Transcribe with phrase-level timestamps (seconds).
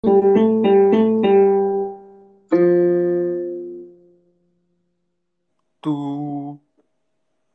[0.00, 0.10] Ту.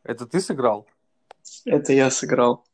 [0.04, 0.85] Это ты сыграл?
[1.64, 2.66] Это я сыграл.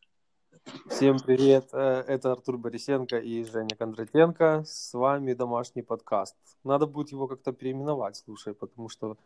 [0.89, 4.63] Всем привет, э, это Артур Борисенко и Женя Кондратенко.
[4.65, 6.35] С вами домашний подкаст.
[6.63, 9.17] Надо будет его как-то переименовать, слушай, потому что,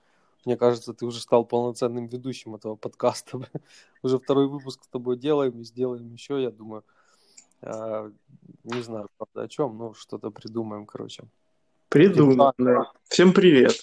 [0.43, 3.39] мне кажется, ты уже стал полноценным ведущим этого подкаста.
[4.03, 6.83] Уже второй выпуск с тобой делаем и сделаем еще, я думаю.
[7.65, 8.11] Э,
[8.63, 11.23] не знаю, правда, о чем, но что-то придумаем, короче.
[11.89, 12.91] Придумаем, да.
[13.03, 13.73] Всем привет.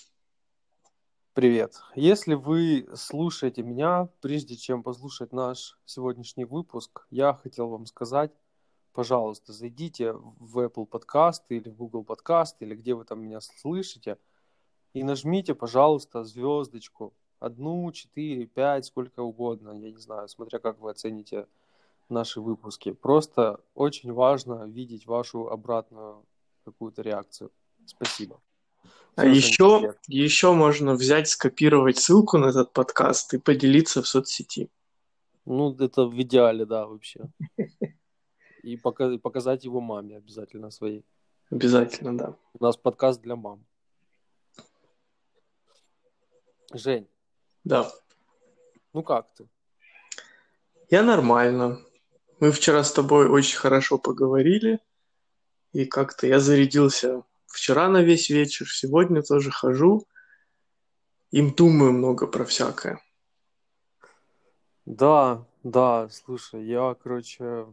[1.32, 1.80] Привет.
[1.94, 8.32] Если вы слушаете меня, прежде чем послушать наш сегодняшний выпуск, я хотел вам сказать,
[8.92, 14.18] пожалуйста, зайдите в Apple Podcast или в Google Podcast, или где вы там меня слышите,
[14.92, 17.14] и нажмите, пожалуйста, звездочку.
[17.38, 21.46] Одну, четыре, пять, сколько угодно, я не знаю, смотря как вы оцените
[22.10, 22.92] наши выпуски.
[22.92, 26.24] Просто очень важно видеть вашу обратную
[26.64, 27.50] какую-то реакцию.
[27.86, 28.40] Спасибо.
[29.16, 34.70] А еще, еще можно взять, скопировать ссылку на этот подкаст и поделиться в соцсети.
[35.44, 37.24] Ну, это в идеале, да, вообще.
[38.62, 41.04] И показать его маме обязательно своей.
[41.50, 42.36] Обязательно, да.
[42.52, 43.64] У нас подкаст для мам.
[46.72, 47.08] Жень.
[47.64, 47.90] Да.
[48.92, 49.48] Ну как ты?
[50.88, 51.80] Я нормально.
[52.40, 54.80] Мы вчера с тобой очень хорошо поговорили,
[55.72, 60.06] и как-то я зарядился вчера на весь вечер, сегодня тоже хожу,
[61.30, 62.98] им думаю много про всякое.
[64.86, 67.66] Да, да, слушай, я, короче,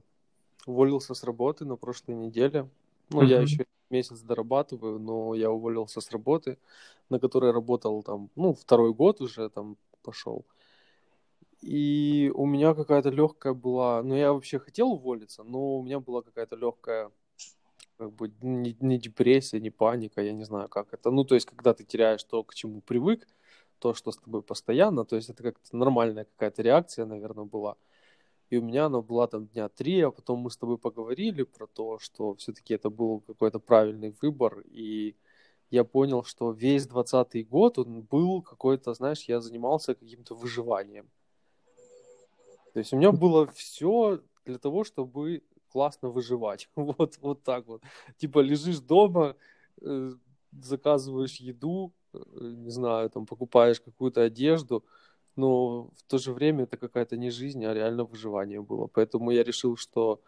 [0.66, 2.70] уволился с работы на прошлой неделе.
[3.10, 3.28] Ну, uh-huh.
[3.28, 6.58] я еще месяц дорабатываю, но я уволился с работы,
[7.10, 10.46] на которой работал там, ну, второй год уже там пошел.
[11.62, 16.22] И у меня какая-то легкая была, ну, я вообще хотел уволиться, но у меня была
[16.22, 17.12] какая-то легкая
[17.98, 21.12] как бы не, не депрессия, не паника, я не знаю, как это.
[21.12, 23.28] Ну, то есть, когда ты теряешь то, к чему привык,
[23.80, 27.76] то, что с тобой постоянно, то есть это как-то нормальная какая-то реакция, наверное, была.
[28.50, 31.68] И у меня она была там дня три, а потом мы с тобой поговорили про
[31.68, 35.16] то, что все-таки это был какой-то правильный выбор, и
[35.70, 41.10] я понял, что весь двадцатый год он был какой-то, знаешь, я занимался каким-то выживанием.
[42.78, 46.70] То есть у меня было все для того, чтобы классно выживать.
[46.76, 47.82] Вот, вот так вот.
[48.18, 49.36] Типа лежишь дома,
[49.82, 50.12] э,
[50.52, 54.84] заказываешь еду, э, не знаю, там покупаешь какую-то одежду,
[55.36, 58.86] но в то же время это какая-то не жизнь, а реально выживание было.
[58.86, 60.22] Поэтому я решил, что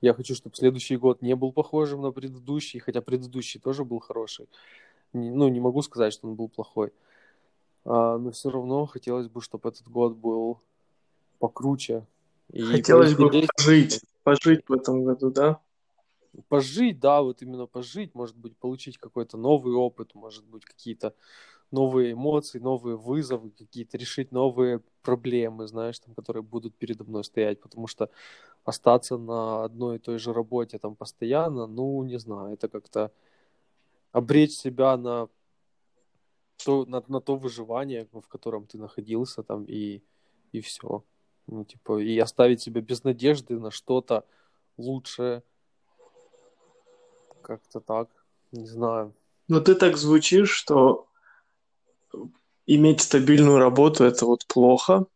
[0.00, 4.48] я хочу, чтобы следующий год не был похожим на предыдущий, хотя предыдущий тоже был хороший.
[5.12, 6.90] Ну, не могу сказать, что он был плохой.
[7.84, 10.58] А, но все равно хотелось бы, чтобы этот год был
[11.42, 12.06] покруче.
[12.52, 15.60] И хотелось бы пожить пожить в этом году, да?
[16.48, 21.14] Пожить, да, вот именно пожить, может быть, получить какой-то новый опыт, может быть, какие-то
[21.72, 27.60] новые эмоции, новые вызовы, какие-то решить новые проблемы, знаешь, там, которые будут передо мной стоять,
[27.60, 28.08] потому что
[28.64, 33.10] остаться на одной и той же работе там постоянно, ну, не знаю, это как-то
[34.12, 35.28] обречь себя на
[36.64, 40.02] то, на, на то выживание, в котором ты находился там, и,
[40.52, 41.02] и все.
[41.46, 44.24] Ну, типа, и оставить себя без надежды на что-то
[44.76, 45.42] лучшее.
[47.42, 48.08] Как-то так.
[48.52, 49.14] Не знаю.
[49.48, 51.08] Ну, ты так звучишь, что
[52.66, 55.06] иметь стабильную работу это вот плохо,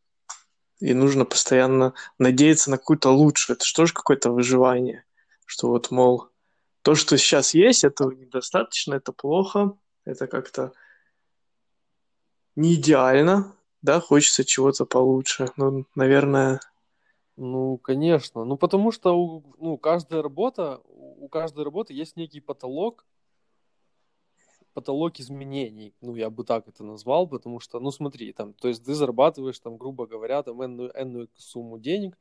[0.80, 3.56] и нужно постоянно надеяться на какую-то лучшую.
[3.56, 5.04] Это же какое-то выживание?
[5.44, 6.28] Что вот, мол,
[6.82, 10.72] то, что сейчас есть, этого недостаточно, это плохо, это как-то
[12.56, 13.55] не идеально,
[13.86, 15.48] да, хочется чего-то получше.
[15.56, 16.60] Ну, наверное...
[17.36, 18.44] Ну, конечно.
[18.44, 23.06] Ну, потому что у, ну, каждая работа, у каждой работы есть некий потолок,
[24.74, 28.84] потолок изменений, ну, я бы так это назвал, потому что, ну, смотри, там, то есть
[28.84, 32.18] ты зарабатываешь, там, грубо говоря, там, энную, энную сумму денег,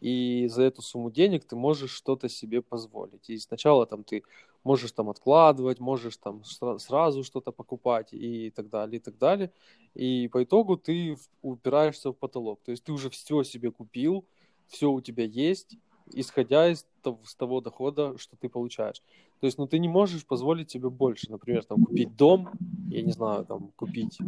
[0.00, 3.28] и за эту сумму денег ты можешь что-то себе позволить.
[3.28, 4.22] И сначала там ты
[4.66, 6.42] можешь там откладывать, можешь там
[6.78, 9.50] сразу что-то покупать и так далее, и так далее.
[9.94, 12.60] И по итогу ты упираешься в потолок.
[12.64, 14.24] То есть ты уже все себе купил,
[14.66, 15.78] все у тебя есть,
[16.12, 19.02] исходя из того, с того дохода, что ты получаешь.
[19.40, 21.30] То есть, ну, ты не можешь позволить себе больше.
[21.30, 22.48] Например, там, купить дом,
[22.90, 24.18] я не знаю, там, купить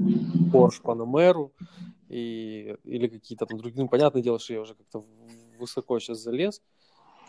[0.53, 1.51] Porsche Panamera
[2.09, 3.83] и, или какие-то там другие.
[3.83, 5.05] Ну, понятное дело, что я уже как-то
[5.59, 6.63] высоко сейчас залез,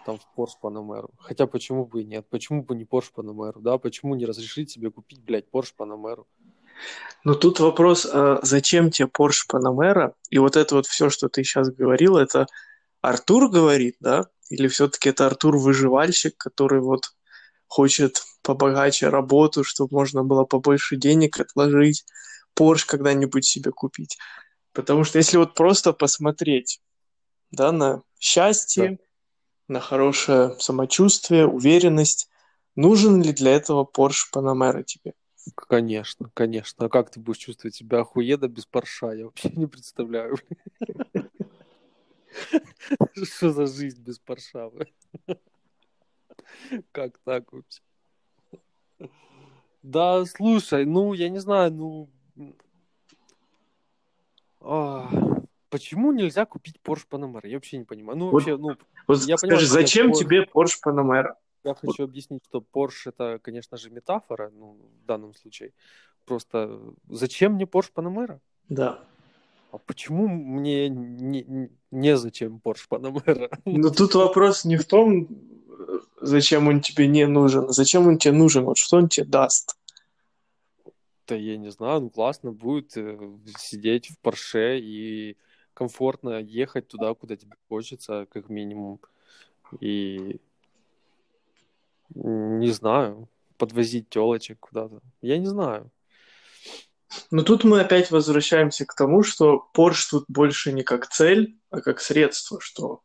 [0.05, 1.09] там в Porsche Panamera.
[1.17, 2.27] Хотя почему бы и нет?
[2.29, 3.77] Почему бы не Porsche Panamera, да?
[3.77, 6.25] Почему не разрешить себе купить, блядь, Porsche Panamera?
[7.23, 10.13] Ну тут вопрос, а зачем тебе Porsche Panamera?
[10.29, 12.47] И вот это вот все, что ты сейчас говорил, это
[13.01, 14.27] Артур говорит, да?
[14.49, 17.11] Или все-таки это Артур выживальщик, который вот
[17.67, 22.05] хочет побогаче работу, чтобы можно было побольше денег отложить,
[22.57, 24.17] Porsche когда-нибудь себе купить.
[24.73, 26.81] Потому что если вот просто посмотреть
[27.51, 28.97] да, на счастье, да.
[29.69, 32.29] На хорошее самочувствие, уверенность,
[32.75, 35.13] нужен ли для этого Porsche Panamera тебе?
[35.55, 36.87] Конечно, конечно.
[36.87, 39.11] А как ты будешь чувствовать себя охуеда без Порша?
[39.11, 40.37] Я вообще не представляю.
[43.23, 44.71] Что за жизнь без Порша?
[46.91, 47.81] Как так вообще?
[49.81, 52.09] Да, слушай, ну, я не знаю, ну...
[54.61, 55.09] А,
[55.69, 57.47] почему нельзя купить Porsche Panamera?
[57.47, 58.17] Я вообще не понимаю.
[58.17, 58.75] Ну, вот, вообще, ну...
[59.09, 60.19] Вот я скажи, понимаю, зачем Porsche...
[60.19, 61.33] тебе Porsche Panamera?
[61.63, 65.73] Я хочу объяснить, что Porsche это, конечно же, метафора, ну, в данном случае.
[66.25, 66.79] Просто
[67.09, 68.39] зачем мне Porsche Panamera?
[68.69, 68.99] Да.
[69.71, 73.51] А почему мне не, не зачем Porsche Panamera?
[73.65, 75.27] Ну, тут вопрос не в том,
[76.21, 79.75] зачем он тебе не нужен, а зачем он тебе нужен, вот что он тебе даст.
[81.27, 83.17] Да я не знаю, ну классно будет э,
[83.57, 85.35] сидеть в Porsche и
[85.79, 88.99] комфортно ехать туда, куда тебе хочется, как минимум.
[89.79, 90.41] И
[92.13, 94.99] не знаю, подвозить телочек куда-то.
[95.21, 95.89] Я не знаю.
[97.31, 101.79] Но тут мы опять возвращаемся к тому, что Porsche тут больше не как цель, а
[101.79, 103.01] как средство, что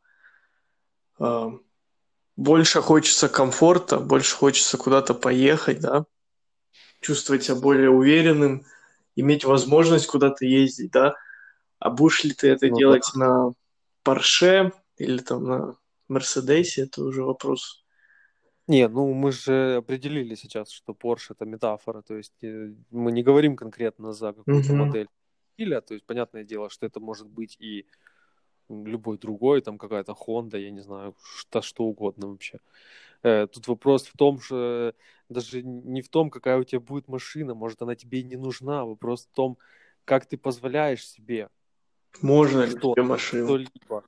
[1.21, 1.51] э,
[2.37, 6.07] больше хочется комфорта, больше хочется куда-то поехать, да,
[7.01, 8.67] чувствовать себя более уверенным,
[9.15, 11.15] иметь возможность куда-то ездить, да.
[11.85, 13.21] А будешь ли ты это ну, делать да.
[13.21, 13.53] на
[14.05, 15.77] Porsche или там на
[16.09, 17.85] Мерседесе, это уже вопрос
[18.67, 23.23] не, ну мы же определили сейчас, что Porsche это метафора, то есть э, мы не
[23.23, 24.77] говорим конкретно за какую-то mm-hmm.
[24.77, 25.09] модель
[25.59, 27.87] или, то есть понятное дело, что это может быть и
[28.71, 32.61] любой другой, там какая-то Honda, я не знаю, что, что угодно вообще.
[33.23, 34.95] Э, тут вопрос в том, что
[35.29, 38.87] даже не в том, какая у тебя будет машина, может она тебе и не нужна,
[38.87, 39.59] вопрос в том,
[40.07, 41.51] как ты позволяешь себе.
[42.23, 43.47] Можно ли тебе машину?
[43.47, 44.05] Что-либо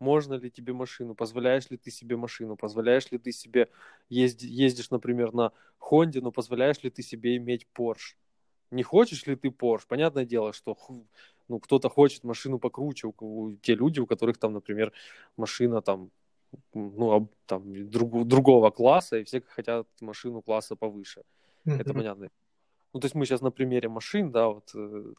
[0.00, 3.68] можно ли тебе машину, позволяешь ли ты себе машину, позволяешь ли ты себе
[4.08, 8.16] езди, ездишь, например, на Хонде, но позволяешь ли ты себе иметь Porsche.
[8.70, 9.82] Не хочешь ли ты Porsche?
[9.86, 10.76] Понятное дело, что
[11.48, 14.92] ну, кто-то хочет машину покруче, у, у, те люди, у которых там, например,
[15.36, 16.10] машина там,
[16.72, 21.22] ну, там друг, другого класса, и все хотят машину класса повыше.
[21.66, 21.80] Mm-hmm.
[21.80, 22.30] Это понятно.
[22.94, 25.12] Ну, то есть мы сейчас на примере машин, да, вот э,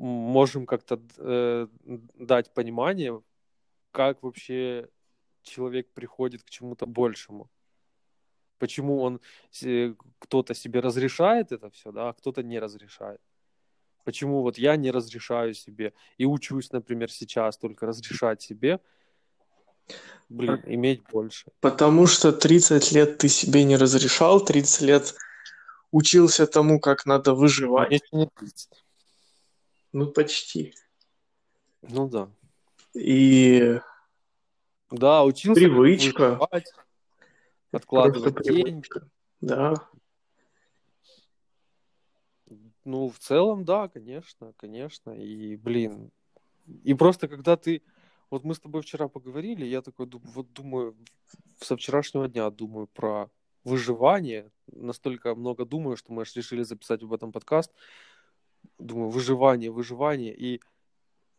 [0.00, 1.66] можем как-то э,
[2.14, 3.22] дать понимание,
[3.90, 4.88] как вообще
[5.42, 7.50] человек приходит к чему-то большему.
[8.58, 9.20] Почему он
[10.18, 13.20] кто-то себе разрешает это все, да, а кто-то не разрешает.
[14.04, 18.80] Почему вот я не разрешаю себе и учусь, например, сейчас только разрешать себе,
[20.28, 21.50] блин, иметь больше.
[21.60, 25.14] Потому что 30 лет ты себе не разрешал, 30 лет
[25.90, 28.02] учился тому, как надо выживать.
[29.92, 30.08] Конечно, не 30.
[30.08, 30.74] Ну, почти.
[31.82, 32.30] Ну да.
[32.94, 33.80] И
[34.90, 36.30] да, учился привычка.
[36.30, 36.72] Выживать,
[37.72, 38.88] откладывать деньги.
[39.40, 39.74] Да.
[42.84, 45.10] Ну, в целом, да, конечно, конечно.
[45.10, 46.10] И, блин,
[46.82, 47.82] и просто когда ты...
[48.30, 50.96] Вот мы с тобой вчера поговорили, я такой вот думаю,
[51.60, 53.28] со вчерашнего дня думаю про
[53.64, 54.50] выживание.
[54.68, 57.72] Настолько много думаю, что мы аж решили записать об этом подкаст
[58.78, 60.60] думаю, выживание, выживание, и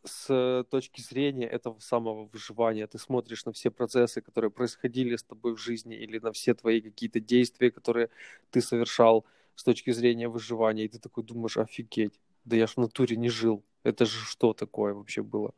[0.03, 5.55] с точки зрения этого самого выживания ты смотришь на все процессы, которые происходили с тобой
[5.55, 8.09] в жизни, или на все твои какие-то действия, которые
[8.49, 9.25] ты совершал
[9.55, 13.29] с точки зрения выживания, и ты такой думаешь, офигеть, да я ж в натуре не
[13.29, 15.53] жил, это же что такое вообще было?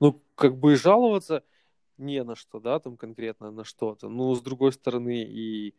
[0.00, 1.42] Ну, как бы жаловаться
[1.98, 5.74] не на что, да, там конкретно на что-то, но с другой стороны и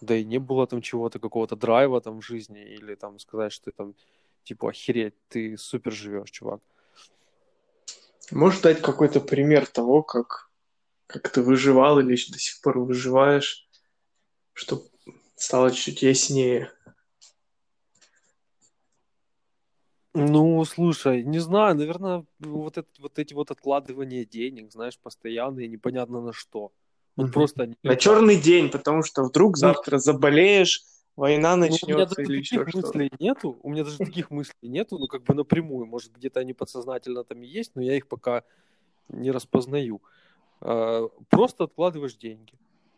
[0.00, 3.70] да и не было там чего-то, какого-то драйва там в жизни, или там сказать, что
[3.70, 3.94] там
[4.44, 6.60] типа, охереть, ты супер живешь, чувак.
[8.30, 10.50] Можешь дать какой-то пример того, как,
[11.06, 13.68] как ты выживал или до сих пор выживаешь,
[14.52, 14.84] чтобы
[15.36, 16.72] стало чуть яснее?
[20.12, 26.20] Ну, слушай, не знаю, наверное, вот, это, вот эти вот откладывания денег, знаешь, постоянные, непонятно
[26.20, 26.72] на что.
[27.16, 27.32] Вот угу.
[27.32, 27.74] просто...
[27.82, 30.82] На черный день, потому что вдруг завтра заболеешь,
[31.20, 33.98] война начнется ну, у меня даже или таких еще мыслей что нету, у меня даже
[33.98, 37.82] таких мыслей нету, ну как бы напрямую, может где-то они подсознательно там и есть, но
[37.82, 38.42] я их пока
[39.08, 40.00] не распознаю.
[40.60, 42.54] А, просто откладываешь деньги.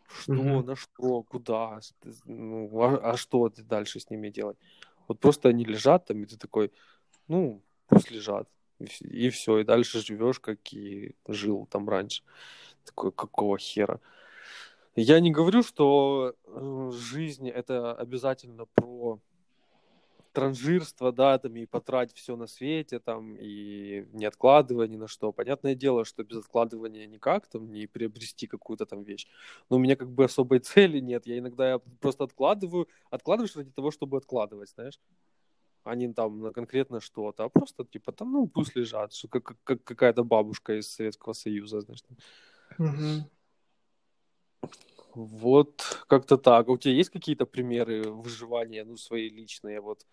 [0.07, 0.63] Что, угу.
[0.63, 1.79] на что, куда,
[2.25, 4.57] ну, а, а что ты дальше с ними делать?
[5.07, 6.71] Вот просто они лежат там, и ты такой,
[7.27, 8.47] ну, пусть лежат.
[8.79, 12.23] И, и все, и дальше живешь, как и жил там раньше.
[12.85, 13.99] Такой, какого хера?
[14.95, 19.19] Я не говорю, что э, жизнь это обязательно про
[20.33, 25.31] транжирство, да, там, и потратить все на свете, там, и не откладывая ни на что.
[25.31, 29.27] Понятное дело, что без откладывания никак, там, не приобрести какую-то там вещь.
[29.69, 31.27] Но у меня как бы особой цели нет.
[31.27, 34.99] Я иногда я просто откладываю, откладываешь ради того, чтобы откладывать, знаешь
[35.83, 39.83] а не там на конкретно что-то, а просто типа там, ну, пусть лежат, как, как
[39.83, 42.03] какая-то бабушка из Советского Союза, знаешь.
[42.79, 43.29] Угу.
[45.15, 46.67] Вот как-то так.
[46.67, 50.05] А у тебя есть какие-то примеры выживания, ну, свои личные, вот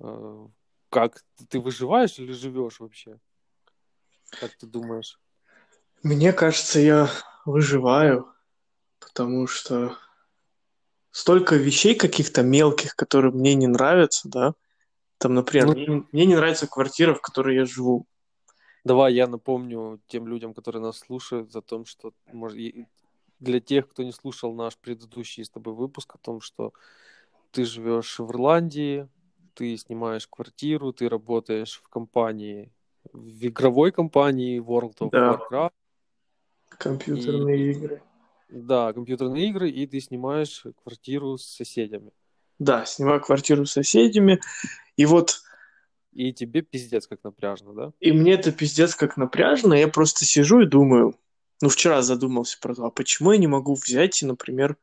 [0.00, 0.46] э,
[0.90, 3.18] как ты выживаешь или живешь вообще?
[4.38, 5.18] Как ты думаешь?
[6.02, 7.08] Мне кажется, я
[7.44, 8.32] выживаю,
[8.98, 9.96] потому что
[11.10, 14.54] столько вещей каких-то мелких, которые мне не нравятся, да,
[15.18, 18.06] там, например, ну, мне, мне не нравится квартира, в которой я живу.
[18.84, 22.58] Давай я напомню тем людям, которые нас слушают, о том, что может,
[23.40, 26.72] для тех, кто не слушал наш предыдущий с тобой выпуск, о том, что
[27.50, 29.08] ты живешь в Ирландии,
[29.54, 32.70] ты снимаешь квартиру, ты работаешь в компании,
[33.12, 35.40] в игровой компании World of да.
[35.50, 35.72] Warcraft.
[36.68, 38.02] Компьютерные и, игры.
[38.48, 42.12] Да, компьютерные игры, и ты снимаешь квартиру с соседями.
[42.58, 44.40] Да, снимаю квартиру с соседями.
[44.96, 45.42] И вот...
[46.12, 47.92] И тебе пиздец как напряжно, да?
[48.00, 49.74] И мне это пиздец как напряжно.
[49.74, 51.14] Я просто сижу и думаю...
[51.60, 54.76] Ну, вчера задумался про то, а почему я не могу взять и, например,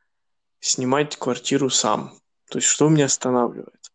[0.59, 2.13] снимать квартиру сам?
[2.49, 3.91] То есть что меня останавливает?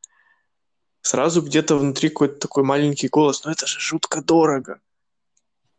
[1.00, 4.80] Сразу где-то внутри какой-то такой маленький голос, ну это же жутко дорого.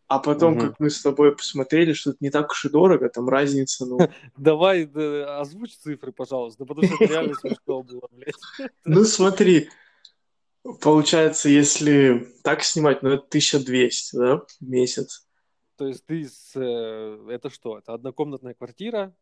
[0.07, 0.62] А потом, угу.
[0.62, 3.98] как мы с тобой посмотрели, что это не так уж и дорого, там разница, ну...
[4.38, 8.36] Давай озвучь цифры, пожалуйста, потому что это реально смешно было, блядь.
[8.86, 9.69] Ну смотри,
[10.81, 15.25] получается, если так снимать, ну это 1200, да, в месяц.
[15.77, 16.51] То есть ты с...
[16.55, 17.77] Э, это что?
[17.79, 19.13] Это однокомнатная квартира?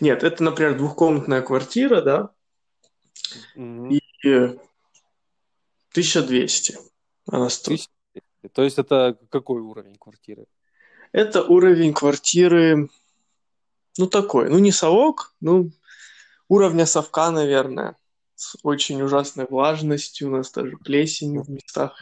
[0.00, 2.30] Нет, это, например, двухкомнатная квартира, да,
[3.56, 4.00] и
[5.92, 6.78] 1200
[7.26, 7.88] она стоит.
[8.52, 10.46] То есть это какой уровень квартиры?
[11.12, 12.88] Это уровень квартиры,
[13.98, 15.70] ну такой, ну не совок, ну
[16.48, 17.96] уровня совка, наверное,
[18.34, 21.94] с очень ужасной влажностью, у нас даже плесень в местах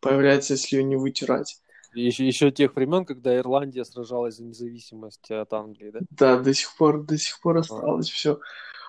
[0.00, 1.60] появляется, если ее не вытирать.
[1.96, 6.00] Еще, еще тех времен, когда Ирландия сражалась за независимость от Англии, да?
[6.10, 8.12] Да, до сих пор, до сих пор осталось а.
[8.12, 8.40] все.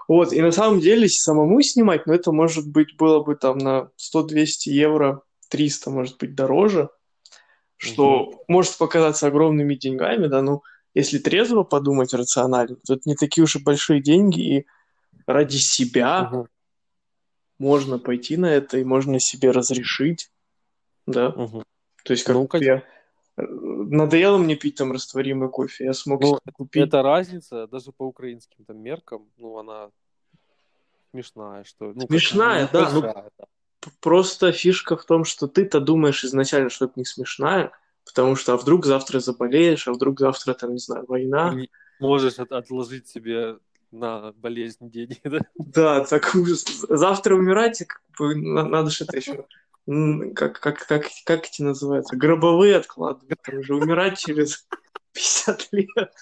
[0.08, 3.90] Вот, и на самом деле самому снимать, ну это может быть было бы там на
[3.98, 6.90] 100-200 евро 300, может быть, дороже,
[7.78, 8.44] что угу.
[8.48, 13.56] может показаться огромными деньгами, да, ну, если трезво подумать рационально, то это не такие уж
[13.56, 14.66] и большие деньги, и
[15.26, 16.48] ради себя угу.
[17.60, 20.32] можно пойти на это, и можно себе разрешить,
[21.06, 21.30] да.
[21.30, 21.64] Угу.
[22.04, 22.84] То есть, как ну, я...
[23.38, 26.84] Надоело мне пить там растворимый кофе, я смог ну, купить.
[26.84, 29.92] Это разница, даже по украинским там меркам, ну, она
[31.12, 31.94] смешная, что...
[31.94, 33.30] Ну, смешная, да, ну, да
[34.02, 37.72] просто фишка в том, что ты-то думаешь изначально, что это не смешная,
[38.06, 41.54] потому что а вдруг завтра заболеешь, а вдруг завтра там, не знаю, война.
[41.54, 43.58] Не можешь от- отложить себе
[43.92, 45.40] на болезнь деньги, да?
[45.58, 46.66] Да, так ужас.
[46.90, 49.46] Завтра умирать, как бы, надо же это еще
[50.36, 52.16] как, как, как, как эти называются?
[52.16, 53.40] Гробовые откладывать.
[53.44, 54.68] Там уже умирать через
[55.14, 56.14] 50 лет.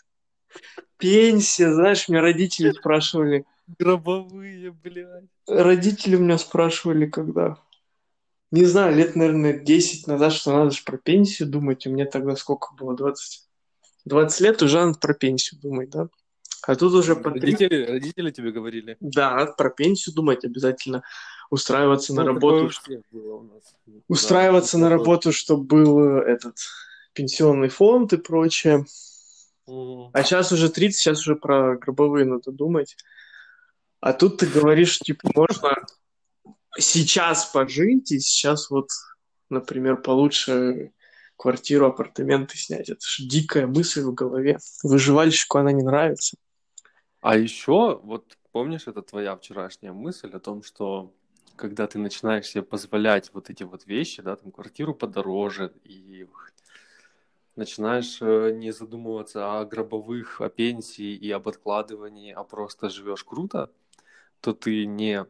[0.98, 3.46] Пенсия, знаешь, меня родители спрашивали,
[3.80, 5.26] Гробовые, блядь.
[5.48, 7.58] Родители меня спрашивали, когда.
[8.52, 11.86] Не знаю, лет, наверное, 10 назад, что надо же про пенсию думать.
[11.88, 12.96] У меня тогда сколько было?
[12.96, 13.48] 20,
[14.06, 16.10] 20 лет уже надо про пенсию думать, да?
[16.64, 18.98] А тут уже по родители, родители тебе говорили?
[19.00, 21.04] Да, про пенсию думать обязательно.
[21.50, 22.72] Устраиваться ну, на работу.
[24.08, 26.58] Устраиваться да, на работу, чтобы был э, этот
[27.14, 28.86] пенсионный фонд и прочее.
[29.68, 30.12] Угу.
[30.14, 32.96] А сейчас уже 30, сейчас уже про гробовые надо думать.
[34.00, 35.76] А тут ты говоришь, типа, можно
[36.78, 38.90] сейчас пожить и сейчас вот,
[39.50, 40.92] например, получше
[41.38, 42.90] квартиру, апартаменты снять.
[42.90, 44.60] Это же дикая мысль в голове.
[44.84, 46.38] Выживальщику она не нравится.
[47.25, 51.12] А еще, вот помнишь, это твоя вчерашняя мысль о том, что
[51.55, 56.27] когда ты начинаешь себе позволять вот эти вот вещи, да, там квартиру подороже, и
[57.55, 63.72] начинаешь э, не задумываться о гробовых, о пенсии и об откладывании, а просто живешь круто,
[64.39, 65.25] то ты не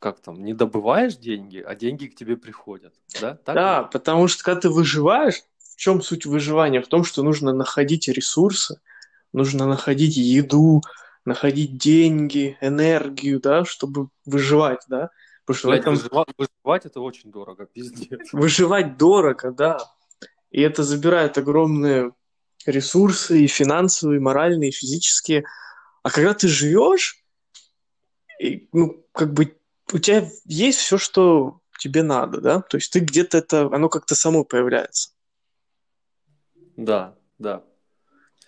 [0.00, 2.92] как там, не добываешь деньги, а деньги к тебе приходят,
[3.22, 3.36] да?
[3.36, 3.88] Так да, ли?
[3.90, 6.82] потому что когда ты выживаешь, в чем суть выживания?
[6.82, 8.82] В том, что нужно находить ресурсы,
[9.32, 10.82] нужно находить еду,
[11.24, 15.10] находить деньги, энергию, да, чтобы выживать, да?
[15.44, 15.94] Потому что Блядь, этом...
[15.94, 18.28] выживать, выживать это очень дорого, пиздец.
[18.32, 19.78] Выживать дорого, да.
[20.50, 22.12] И это забирает огромное
[22.66, 25.44] ресурсы и финансовые, и моральные, и физические.
[26.02, 27.24] А когда ты живешь,
[28.40, 29.56] и, ну, как бы
[29.92, 32.60] у тебя есть все, что тебе надо, да?
[32.60, 35.10] То есть ты где-то это, оно как-то само появляется.
[36.76, 37.64] Да, да.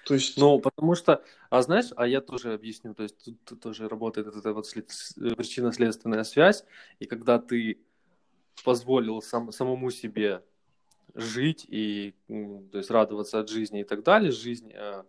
[0.04, 0.36] То есть...
[0.36, 4.52] Ну, потому что, а знаешь, а я тоже объясню, то есть тут, тоже работает эта
[4.52, 4.90] вот след...
[5.36, 6.64] причинно-следственная связь,
[6.98, 7.78] и когда ты
[8.64, 10.42] позволил сам, самому себе
[11.14, 15.04] жить и то есть радоваться от жизни и так далее, жизнь э,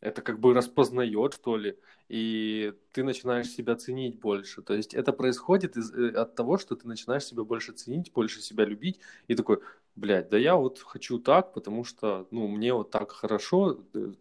[0.00, 4.62] это как бы распознает, что ли, и ты начинаешь себя ценить больше.
[4.62, 8.40] То есть это происходит из, э, от того, что ты начинаешь себя больше ценить, больше
[8.40, 9.60] себя любить, и такой,
[9.96, 14.12] блядь, да я вот хочу так, потому что, ну, мне вот так хорошо, э,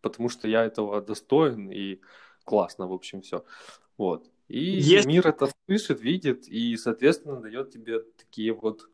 [0.00, 2.00] потому что я этого достоин, и
[2.44, 3.44] классно, в общем, все.
[3.96, 4.30] Вот.
[4.48, 5.06] И Есть...
[5.06, 8.88] мир это слышит, видит, и, соответственно, дает тебе такие вот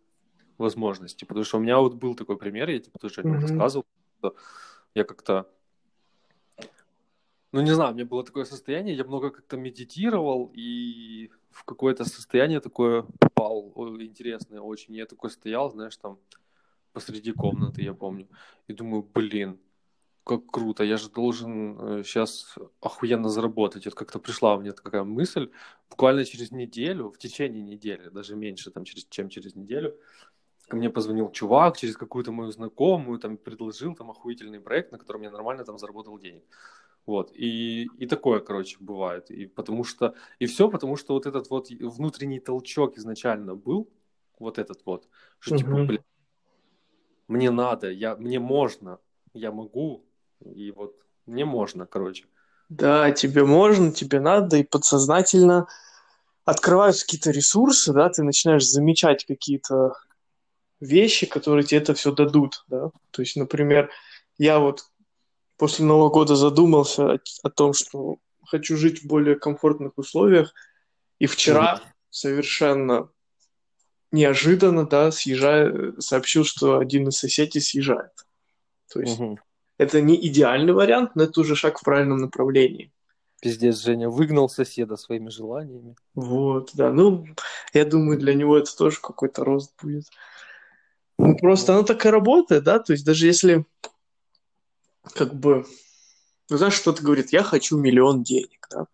[0.59, 1.25] возможности.
[1.25, 3.41] Потому что у меня вот был такой пример, я тебе тоже mm-hmm.
[3.41, 3.87] рассказывал,
[4.19, 4.37] что
[4.95, 5.49] я как-то
[7.53, 12.05] ну, не знаю, у меня было такое состояние, я много как-то медитировал, и в какое-то
[12.05, 14.95] состояние такое попал, интересное очень.
[14.95, 16.19] Я такой стоял, знаешь, там
[16.93, 18.29] посреди комнаты, я помню,
[18.69, 19.59] и думаю, блин,
[20.25, 23.85] как круто, я же должен сейчас э, охуенно заработать.
[23.87, 25.51] Вот как-то пришла у меня такая мысль,
[25.89, 29.97] буквально через неделю, в течение недели, даже меньше, там, через, чем через неделю,
[30.69, 35.23] ко мне позвонил чувак через какую-то мою знакомую, там, предложил там охуительный проект, на котором
[35.23, 36.45] я нормально там заработал денег.
[37.07, 39.31] Вот, и, и такое, короче, бывает.
[39.31, 43.89] И потому что, и все потому что вот этот вот внутренний толчок изначально был,
[44.39, 46.03] вот этот вот, что типа, блин,
[47.29, 48.99] мне надо, я, мне можно,
[49.33, 50.05] я могу,
[50.45, 52.27] и вот мне можно, короче.
[52.69, 55.67] Да, тебе можно, тебе надо, и подсознательно
[56.45, 59.95] открываются какие-то ресурсы, да, ты начинаешь замечать какие-то
[60.81, 62.91] вещи, которые тебе это все дадут, да.
[63.11, 63.91] То есть, например,
[64.39, 64.90] я вот
[65.61, 70.55] после Нового года задумался о, о том, что хочу жить в более комфортных условиях.
[71.19, 71.89] И вчера mm-hmm.
[72.09, 73.09] совершенно
[74.11, 78.13] неожиданно, да, съезжая, сообщил, что один из соседей съезжает.
[78.91, 79.37] То есть mm-hmm.
[79.77, 82.91] это не идеальный вариант, но это уже шаг в правильном направлении.
[83.43, 85.95] Пиздец, Женя выгнал соседа своими желаниями.
[86.15, 86.91] Вот, да.
[86.91, 87.27] Ну,
[87.75, 90.07] я думаю, для него это тоже какой-то рост будет.
[91.19, 93.67] Ну, просто оно так и работает, да, то есть даже если
[95.15, 95.67] как бы,
[96.49, 98.87] ну, знаешь, кто-то говорит, я хочу миллион денег, да?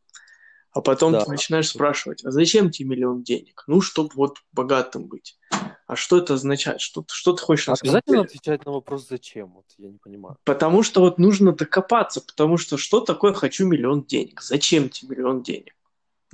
[0.73, 1.25] А потом да.
[1.25, 3.65] ты начинаешь спрашивать, а зачем тебе миллион денег?
[3.67, 5.39] Ну, чтобы вот богатым быть.
[5.87, 6.81] А что это означает?
[6.81, 10.37] Что, что ты хочешь Обязательно отвечать на вопрос «зачем?» Вот я не понимаю.
[10.45, 14.43] Потому что вот нужно докопаться, потому что что такое «хочу миллион денег»?
[14.43, 15.75] Зачем тебе миллион денег?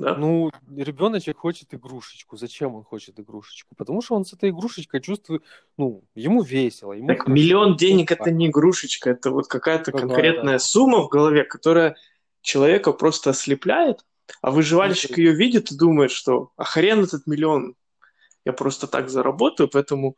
[0.02, 0.16] Да.
[0.16, 2.36] Ну, ребеночек хочет игрушечку.
[2.36, 3.76] Зачем он хочет игрушечку?
[3.76, 5.44] Потому что он с этой игрушечкой чувствует,
[5.76, 6.92] ну, ему весело.
[6.92, 7.32] Ему так хорошо.
[7.32, 10.58] миллион денег это не игрушечка, это вот какая-то Какая, конкретная да.
[10.58, 11.94] сумма в голове, которая
[12.40, 14.04] человека просто ослепляет,
[14.40, 17.76] а выживальщик ее видит и думает, что а хрен этот миллион,
[18.44, 20.16] я просто так заработаю, поэтому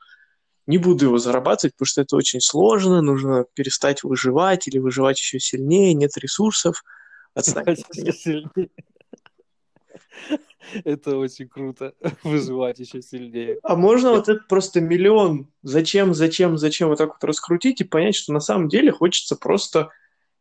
[0.67, 5.39] не буду его зарабатывать, потому что это очень сложно, нужно перестать выживать или выживать еще
[5.39, 6.83] сильнее, нет ресурсов.
[7.35, 7.85] Отстать.
[10.85, 11.95] Это очень круто.
[12.25, 13.59] Выживать еще сильнее.
[13.63, 18.17] А можно вот это просто миллион зачем, зачем, зачем вот так вот раскрутить и понять,
[18.17, 19.91] что на самом деле хочется просто,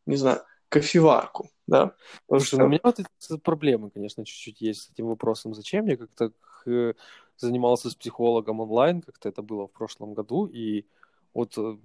[0.05, 1.93] не знаю, кофеварку, да?
[2.27, 2.57] Слушай, что...
[2.57, 5.53] Ну, у меня вот эти проблемы, конечно, чуть-чуть есть с этим вопросом.
[5.53, 5.85] Зачем?
[5.85, 6.31] Я как-то
[7.37, 10.85] занимался с психологом онлайн, как-то это было в прошлом году, и
[11.33, 11.77] вот э,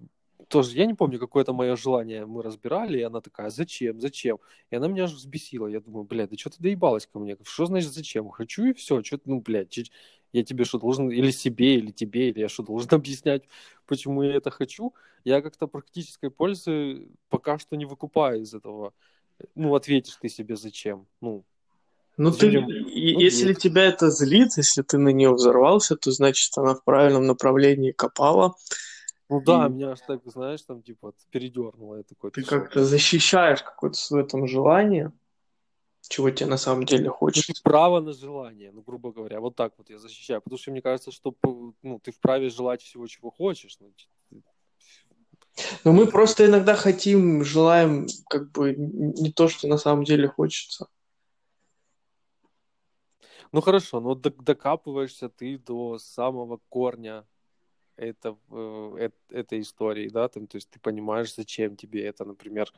[0.46, 4.38] тоже, я не помню, какое-то мое желание мы разбирали, и она такая, зачем, зачем?
[4.70, 5.66] И она меня аж взбесила.
[5.66, 7.36] Я думаю, блядь, да что ты доебалась ко мне?
[7.42, 8.30] Что значит зачем?
[8.30, 9.02] Хочу и все.
[9.02, 9.90] Что ну, блядь,
[10.32, 13.44] я тебе что должен, или себе, или тебе, или я что должен объяснять,
[13.86, 14.94] почему я это хочу?
[15.24, 18.94] Я как-то практической пользы пока что не выкупаю из этого.
[19.54, 21.06] Ну, ответишь ты себе зачем?
[21.20, 21.44] Ну,
[22.16, 23.58] ну, ты, ну, если нет.
[23.58, 28.54] тебя это злит, если ты на нее взорвался, то значит она в правильном направлении копала.
[29.28, 29.70] Ну да, и...
[29.70, 31.96] меня аж так, знаешь, там типа передернуло.
[31.96, 35.12] Я такой, ты как-то защищаешь какое-то свое там желание,
[36.08, 37.52] чего тебе на самом деле хочется.
[37.54, 40.40] Ну, право на желание, ну, грубо говоря, вот так вот я защищаю.
[40.40, 41.34] Потому что мне кажется, что
[41.82, 43.76] ну, ты вправе желать всего, чего хочешь.
[43.80, 43.92] Ну,
[45.84, 50.88] но мы просто иногда хотим, желаем как бы не то, что на самом деле хочется.
[53.50, 57.26] Ну хорошо, но докапываешься ты до самого корня
[57.98, 62.72] это, э, этой истории, да, там, то есть ты понимаешь, зачем тебе это, например,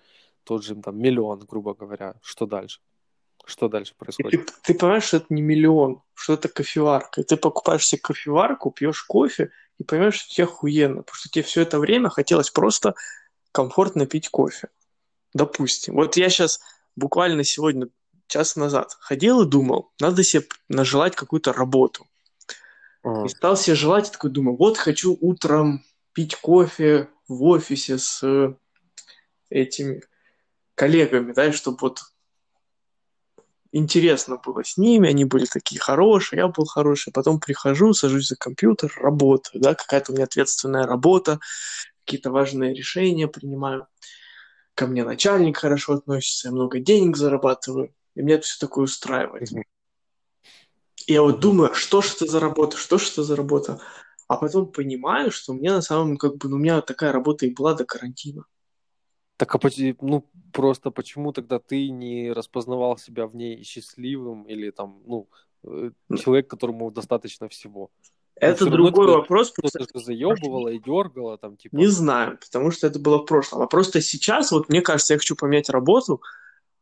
[0.44, 2.80] тот же там миллион, грубо говоря, что дальше?
[3.44, 4.46] Что дальше происходит?
[4.46, 7.22] Ты, ты понимаешь, что это не миллион, что это кофеварка.
[7.22, 11.42] И ты покупаешь себе кофеварку, пьешь кофе и понимаешь, что тебе охуенно, потому что тебе
[11.42, 12.94] все это время хотелось просто
[13.52, 14.68] комфортно пить кофе.
[15.32, 15.94] Допустим.
[15.94, 16.60] Вот я сейчас
[16.96, 17.88] буквально сегодня,
[18.26, 22.06] час назад, ходил и думал, надо себе нажелать какую-то работу.
[23.04, 25.82] И стал себе желать, и такой думаю, вот хочу утром
[26.12, 28.54] пить кофе в офисе с э,
[29.48, 30.02] этими
[30.74, 32.00] коллегами, да, чтобы вот
[33.72, 38.36] интересно было с ними, они были такие хорошие, я был хороший, потом прихожу, сажусь за
[38.36, 41.38] компьютер, работаю, да, какая-то у меня ответственная работа,
[42.04, 43.86] какие-то важные решения принимаю,
[44.74, 49.50] ко мне начальник хорошо относится, я много денег зарабатываю, и меня это все такое устраивает.
[49.50, 49.64] Мгм.
[51.10, 53.80] Я вот думаю, что ж это за работа, что ж это за работа,
[54.28, 57.46] а потом понимаю, что у меня на самом как бы, ну, у меня такая работа
[57.46, 58.44] и была до карантина.
[59.36, 59.58] Так а
[60.02, 65.28] ну просто почему тогда ты не распознавал себя в ней счастливым или там, ну,
[65.64, 67.90] э, человек, которому достаточно всего?
[68.40, 72.38] Ну, Это равно другой тебя вопрос, Кто-то же заебывало и дергало, там, типа, не знаю,
[72.38, 73.62] потому что это было в прошлом.
[73.62, 76.22] А просто сейчас, вот мне кажется, я хочу поменять работу,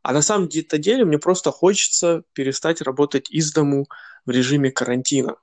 [0.02, 3.86] а на самом де- деле мне просто хочется перестать работать из дому
[4.26, 5.36] в режиме карантина.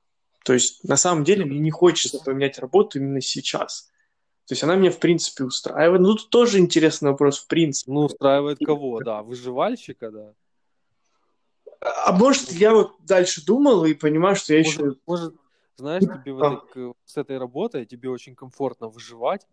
[0.44, 3.92] То есть на самом деле мне не хочется поменять работу именно сейчас.
[4.48, 6.02] То есть она меня в принципе устраивает.
[6.02, 7.92] Ну тут тоже интересный вопрос в принципе.
[7.92, 10.34] ну, устраивает кого, да, выживальщика, да.
[11.82, 14.80] А может я вот дальше думал и понимаю, что я еще...
[14.84, 15.36] Может, может,
[15.78, 16.54] знаешь, тебе в А.
[16.54, 19.46] этой к- с этой работой тебе очень комфортно выживать,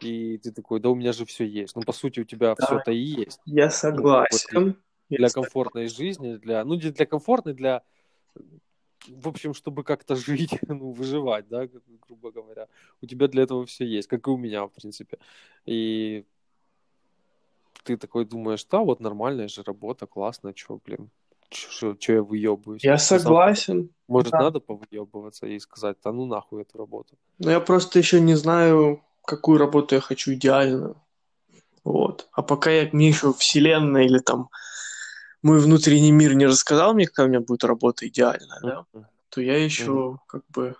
[0.00, 1.74] и ты такой, да у меня же все есть.
[1.76, 2.66] Ну, по сути, у тебя Да.
[2.66, 3.40] все-то и есть.
[3.46, 4.76] Я согласен.
[5.08, 7.82] Я Для с- комфортной жизни, для, ну, не для комфортной, для,
[9.08, 12.66] в общем, чтобы как-то жить, ну, выживать, да, гру- грубо говоря.
[13.02, 15.18] У тебя для этого все есть, как и у меня, в принципе.
[15.64, 16.24] И
[17.84, 21.08] ты такой думаешь, да, вот нормальная же работа, классно, чё, блин,
[21.50, 22.82] чё я выебываюсь?
[22.84, 23.90] Я согласен.
[24.08, 24.38] Может, Да.
[24.40, 27.14] надо повыебываться и сказать, да ну нахуй эту работу.
[27.38, 30.96] Но я просто еще не знаю, какую работу я хочу идеальную.
[31.84, 32.28] Вот.
[32.32, 34.48] А пока я, мне еще вселенная или там
[35.42, 38.86] мой внутренний мир не рассказал мне, какая у меня будет работа идеальная, да,
[39.28, 40.74] то я еще как бы...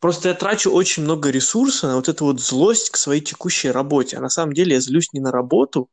[0.00, 4.16] Просто я трачу очень много ресурса на вот эту вот злость к своей текущей работе.
[4.16, 5.88] А на самом деле я злюсь не на работу,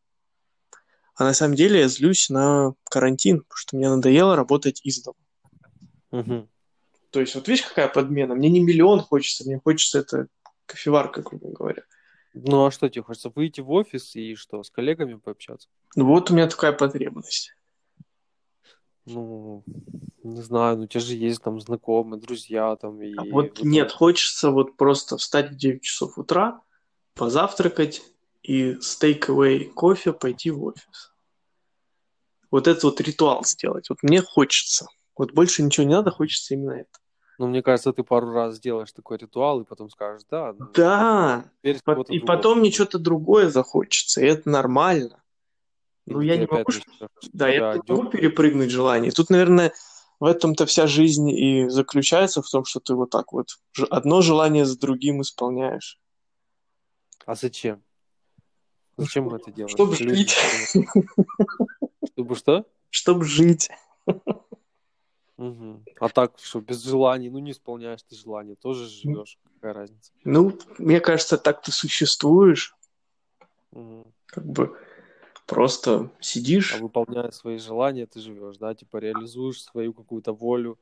[1.16, 5.18] а на самом деле я злюсь на карантин, потому что мне надоело работать из дома.
[6.12, 6.50] Мгм.
[7.12, 8.34] То есть вот видишь, какая подмена?
[8.36, 10.28] Мне не миллион хочется, мне хочется это
[10.74, 11.84] кофеварка, грубо говоря.
[12.34, 13.30] Ну а что тебе хочется?
[13.30, 15.70] Выйти в офис и что, с коллегами пообщаться?
[15.96, 17.56] Ну вот у меня такая потребность.
[19.06, 19.64] Ну,
[20.24, 23.14] не знаю, ну у тебя же есть там знакомые, друзья там и...
[23.16, 26.62] А вот нет, хочется вот просто встать в 9 часов утра,
[27.14, 28.02] позавтракать
[28.42, 31.14] и с take-away кофе пойти в офис.
[32.50, 33.90] Вот этот вот ритуал сделать.
[33.90, 34.88] Вот мне хочется.
[35.16, 37.00] Вот больше ничего не надо, хочется именно это.
[37.40, 41.46] Ну, мне кажется, ты пару раз сделаешь такой ритуал и потом скажешь, да, ну, Да,
[41.64, 45.24] и другого потом мне что-то другое захочется, и это нормально.
[46.06, 46.86] Ну, я не могу, начнешь
[47.32, 49.12] да, я не могу перепрыгнуть желание.
[49.12, 49.74] Тут, наверное,
[50.20, 53.50] в этом-то вся жизнь и заключается в том, что ты вот так вот
[53.90, 56.00] одно желание за другим исполняешь.
[57.26, 57.84] А зачем?
[58.98, 59.70] Зачем мы это делаем?
[59.70, 60.36] Чтобы жить.
[62.14, 62.66] Чтобы что?
[62.90, 63.70] Чтобы жить.
[65.38, 65.86] Мгм.
[66.00, 69.40] А так, что без желаний, ну не исполняешь ты желания, тоже живешь.
[69.56, 70.12] Какая разница?
[70.24, 72.76] Ну, мне кажется, так ты существуешь,
[73.72, 74.14] Мгм.
[74.28, 74.78] как бы
[75.48, 76.74] просто сидишь.
[76.74, 78.76] А выполняя свои желания, ты живешь, да?
[78.76, 80.78] Типа реализуешь свою какую-то волю.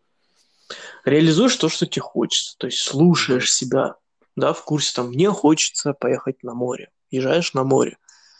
[1.05, 3.95] реализуешь то, что тебе хочется, то есть слушаешь себя,
[4.35, 7.97] да, в курсе там, мне хочется поехать на море, езжаешь на море,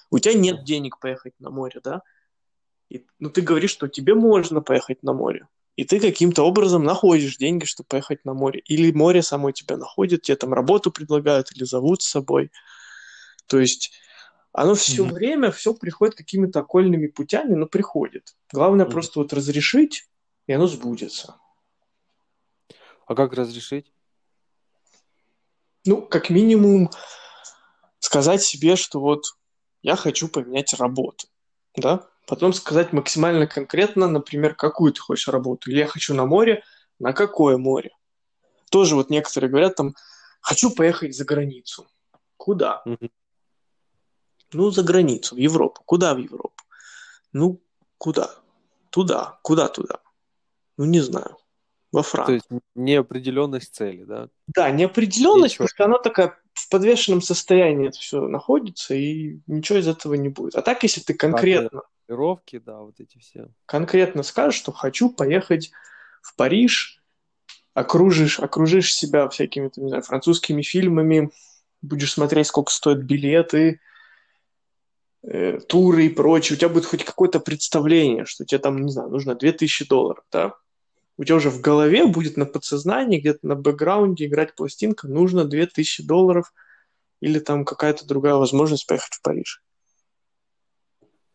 [0.10, 2.02] у тебя нет денег поехать на море, да,
[2.90, 7.38] и, ну ты говоришь, что тебе можно поехать на море, и ты каким-то образом находишь
[7.38, 11.64] деньги, чтобы поехать на море, или море само тебя находит, тебе там работу предлагают или
[11.64, 12.52] зовут с собой,
[13.48, 13.92] то есть
[14.54, 15.14] оно все Мгм.
[15.14, 18.36] время, все приходит какими-то окольными путями, но приходит.
[18.52, 18.92] Главное Мгм.
[18.92, 20.10] просто вот разрешить,
[20.48, 21.38] и оно сбудется.
[23.08, 23.94] А как разрешить?
[25.86, 26.90] ну, как минимум,
[28.00, 29.24] сказать себе, что вот
[29.82, 31.28] я хочу поменять работу,
[31.76, 36.64] да, потом сказать максимально конкретно, например, какую ты хочешь работу, или я хочу на море,
[36.98, 37.92] на какое море.
[38.70, 39.96] Тоже вот некоторые говорят там,
[40.40, 41.88] хочу поехать за границу.
[42.38, 42.84] Куда?
[42.86, 43.12] Мгм.
[44.54, 45.82] Ну, за границу, в Европу.
[45.86, 46.56] Куда в Европу?
[47.34, 47.60] Ну,
[47.98, 48.34] куда?
[48.92, 49.38] Туда.
[49.42, 50.00] Куда туда?
[50.78, 51.38] Ну, не знаю.
[51.92, 52.36] Во То Францию.
[52.36, 54.30] есть неопределенность цели, да?
[54.48, 55.68] Да, неопределенность, Ничего.
[55.68, 56.40] потому что она такая
[56.72, 60.56] подвешенном состоянии это все находится, и ничего из этого не будет.
[60.56, 63.50] А так, если ты конкретно, Формулировки, да, вот эти все.
[63.68, 65.72] конкретно скажешь, что хочу поехать
[66.22, 67.02] в Париж,
[67.74, 71.30] окружишь, окружишь себя всякими, там, не знаю, французскими фильмами,
[71.82, 73.80] будешь смотреть, сколько стоят билеты,
[75.24, 79.10] э, туры и прочее, у тебя будет хоть какое-то представление, что тебе там, не знаю,
[79.10, 80.56] нужно 2000 долларов, да?
[81.22, 86.02] У тебя уже в голове будет на подсознании, где-то на бэкграунде играть пластинка, нужно 2000
[86.02, 86.52] долларов
[87.20, 89.62] или там какая-то другая возможность поехать в Париж.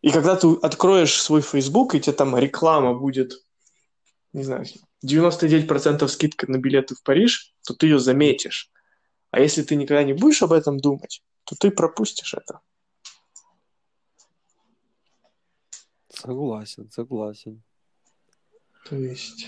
[0.03, 3.35] И когда ты откроешь свой Facebook, и тебе там реклама будет,
[4.33, 4.65] не знаю,
[5.07, 8.73] 99% скидка на билеты в Париж, то ты ее заметишь.
[9.31, 12.59] А если ты никогда не будешь об этом думать, то ты пропустишь это.
[16.09, 17.63] Согласен, согласен.
[18.89, 19.47] То есть...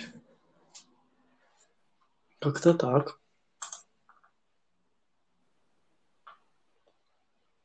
[2.38, 3.20] Как-то так.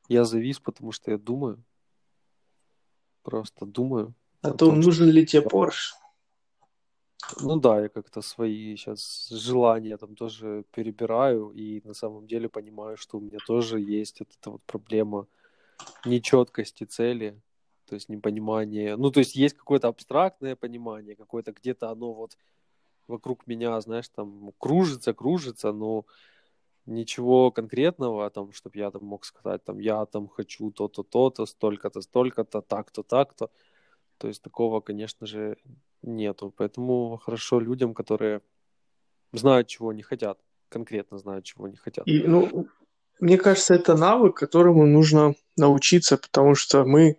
[0.08, 1.64] Я завис, потому что я думаю.
[3.22, 4.14] Просто думаю.
[4.42, 5.14] А о то том, нужен что...
[5.14, 5.94] ли тебе Порш?
[7.42, 12.98] Ну да, я как-то свои сейчас желания там тоже перебираю и на самом деле понимаю,
[12.98, 15.28] что у меня тоже есть вот эта вот проблема
[16.06, 17.40] нечеткости цели,
[17.86, 18.98] то есть непонимание.
[18.98, 22.38] Ну, то есть есть какое-то абстрактное понимание, какое-то где-то оно вот
[23.08, 26.06] вокруг меня, знаешь, там кружится, кружится, но
[26.86, 32.02] ничего конкретного, там, чтобы я там мог сказать, там, я там хочу то-то, то-то, столько-то,
[32.02, 33.50] столько-то, так-то, так-то.
[34.18, 35.58] То есть такого, конечно же,
[36.02, 36.54] нету.
[36.58, 38.42] Поэтому хорошо людям, которые
[39.32, 40.39] знают, чего они хотят,
[40.70, 42.08] конкретно знают, чего они хотят.
[42.08, 42.68] И, ну,
[43.20, 47.18] мне кажется, это навык, которому нужно научиться, потому что мы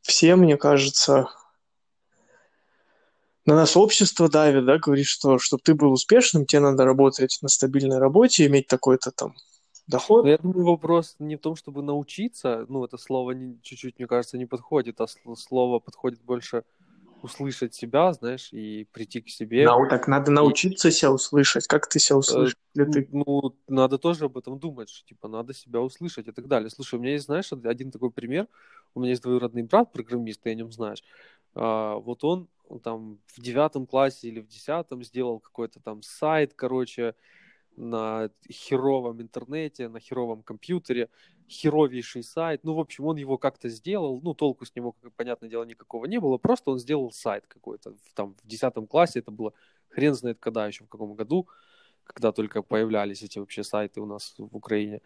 [0.00, 1.28] все, мне кажется,
[3.48, 7.48] на нас общество давит, да, говорит, что чтобы ты был успешным, тебе надо работать на
[7.48, 9.34] стабильной работе, иметь такой-то там
[9.86, 10.24] доход.
[10.24, 14.06] Но я думаю, вопрос не в том, чтобы научиться, ну, это слово не, чуть-чуть, мне
[14.06, 16.64] кажется, не подходит, а слово подходит больше
[17.22, 19.64] услышать себя, знаешь, и прийти к себе.
[19.64, 20.90] Да, так надо научиться и...
[20.90, 21.66] себя услышать.
[21.66, 22.54] Как ты себя услышишь?
[22.76, 23.08] Э, ты...
[23.10, 26.68] Ну, надо тоже об этом думать, что, типа, надо себя услышать и так далее.
[26.68, 28.46] Слушай, у меня есть, знаешь, один такой пример.
[28.94, 31.02] У меня есть двоюродный брат, программист, ты о нем знаешь.
[31.54, 32.48] А, вот он
[32.82, 37.14] там в девятом классе или в десятом сделал какой-то там сайт, короче,
[37.76, 41.08] на херовом интернете, на херовом компьютере,
[41.48, 42.64] херовейший сайт.
[42.64, 44.20] Ну, в общем, он его как-то сделал.
[44.20, 46.38] Ну, толку с него, понятное дело, никакого не было.
[46.38, 47.94] Просто он сделал сайт какой-то.
[48.14, 49.54] Там в десятом классе это было
[49.88, 51.48] хрен знает когда еще, в каком году,
[52.04, 55.00] когда только появлялись эти вообще сайты у нас в Украине.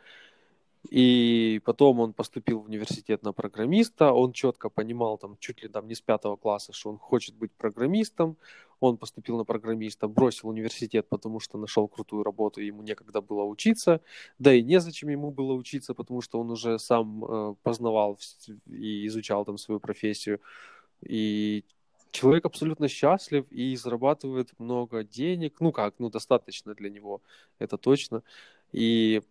[0.90, 5.86] И потом он поступил в университет на программиста, он четко понимал там чуть ли там
[5.86, 8.36] не с пятого класса, что он хочет быть программистом,
[8.80, 13.44] он поступил на программиста, бросил университет, потому что нашел крутую работу, и ему некогда было
[13.44, 14.00] учиться,
[14.40, 18.18] да и незачем ему было учиться, потому что он уже сам э, познавал
[18.66, 20.40] и изучал там свою профессию,
[21.00, 21.64] и
[22.10, 27.22] человек абсолютно счастлив и зарабатывает много денег, ну как, ну достаточно для него,
[27.60, 28.24] это точно,
[28.72, 29.22] и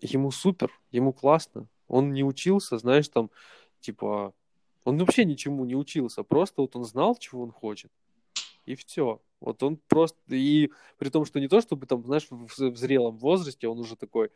[0.00, 1.66] ему супер, ему классно.
[1.88, 3.30] Он не учился, знаешь, там,
[3.80, 4.34] типа,
[4.84, 7.90] он вообще ничему не учился, просто вот он знал, чего он хочет.
[8.66, 9.20] И все.
[9.40, 13.16] Вот он просто, и при том, что не то, чтобы там, знаешь, в, в зрелом
[13.18, 14.30] возрасте он уже такой,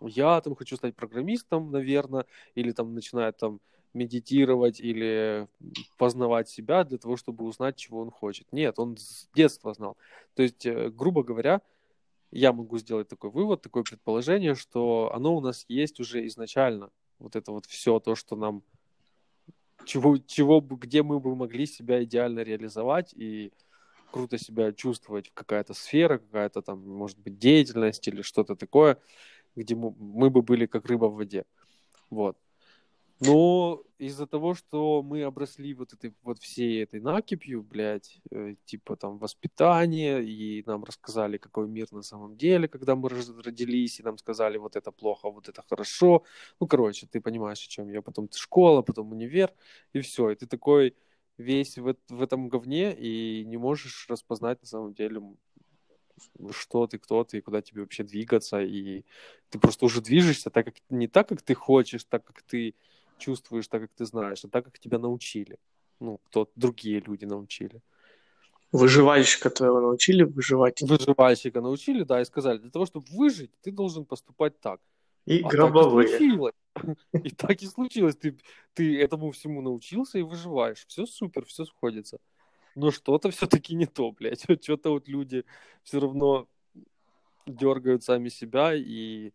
[0.00, 3.60] я там хочу стать программистом, наверное, или там начинает там
[3.92, 5.48] медитировать или
[5.96, 8.46] познавать себя для того, чтобы узнать, чего он хочет.
[8.52, 9.96] Нет, он с детства знал.
[10.34, 11.62] То есть, э, грубо говоря,
[12.34, 16.90] я могу сделать такой вывод, такое предположение, что оно у нас есть уже изначально.
[17.18, 18.62] Вот это вот все то, что нам
[19.84, 23.52] чего, чего бы, где мы бы могли себя идеально реализовать и
[24.10, 28.98] круто себя чувствовать в какая-то сфера, какая-то там, может быть, деятельность или что-то такое,
[29.54, 31.44] где мы, мы бы были как рыба в воде.
[32.10, 32.36] Вот.
[33.20, 38.96] Но из-за того, что мы обросли вот этой вот всей этой накипью, блядь, э, типа
[38.96, 44.18] там воспитание, и нам рассказали, какой мир на самом деле, когда мы родились, и нам
[44.18, 46.24] сказали, вот это плохо, вот это хорошо.
[46.60, 48.02] Ну, короче, ты понимаешь, о чем я.
[48.02, 49.52] Потом ты школа, потом универ,
[49.92, 50.30] и все.
[50.30, 50.96] И ты такой
[51.38, 55.20] весь в, в этом говне, и не можешь распознать на самом деле
[56.52, 59.04] что ты, кто ты, куда тебе вообще двигаться, и
[59.50, 62.74] ты просто уже движешься так, как, не так, как ты хочешь, так, как ты
[63.18, 65.58] чувствуешь так, как ты знаешь, а так, как тебя научили.
[66.00, 67.80] Ну, кто другие люди научили.
[68.72, 70.82] Выживальщика твоего научили выживать?
[70.82, 74.80] Выживальщика научили, да, и сказали, для того, чтобы выжить, ты должен поступать так.
[75.26, 76.08] И а гробовые.
[76.08, 76.54] Так и, случилось.
[77.12, 78.16] и так и случилось.
[78.16, 78.36] Ты,
[78.74, 80.84] ты этому всему научился и выживаешь.
[80.86, 82.18] Все супер, все сходится.
[82.74, 84.44] Но что-то все-таки не то, блядь.
[84.62, 85.44] Что-то вот люди
[85.82, 86.48] все равно
[87.46, 89.32] дергают сами себя и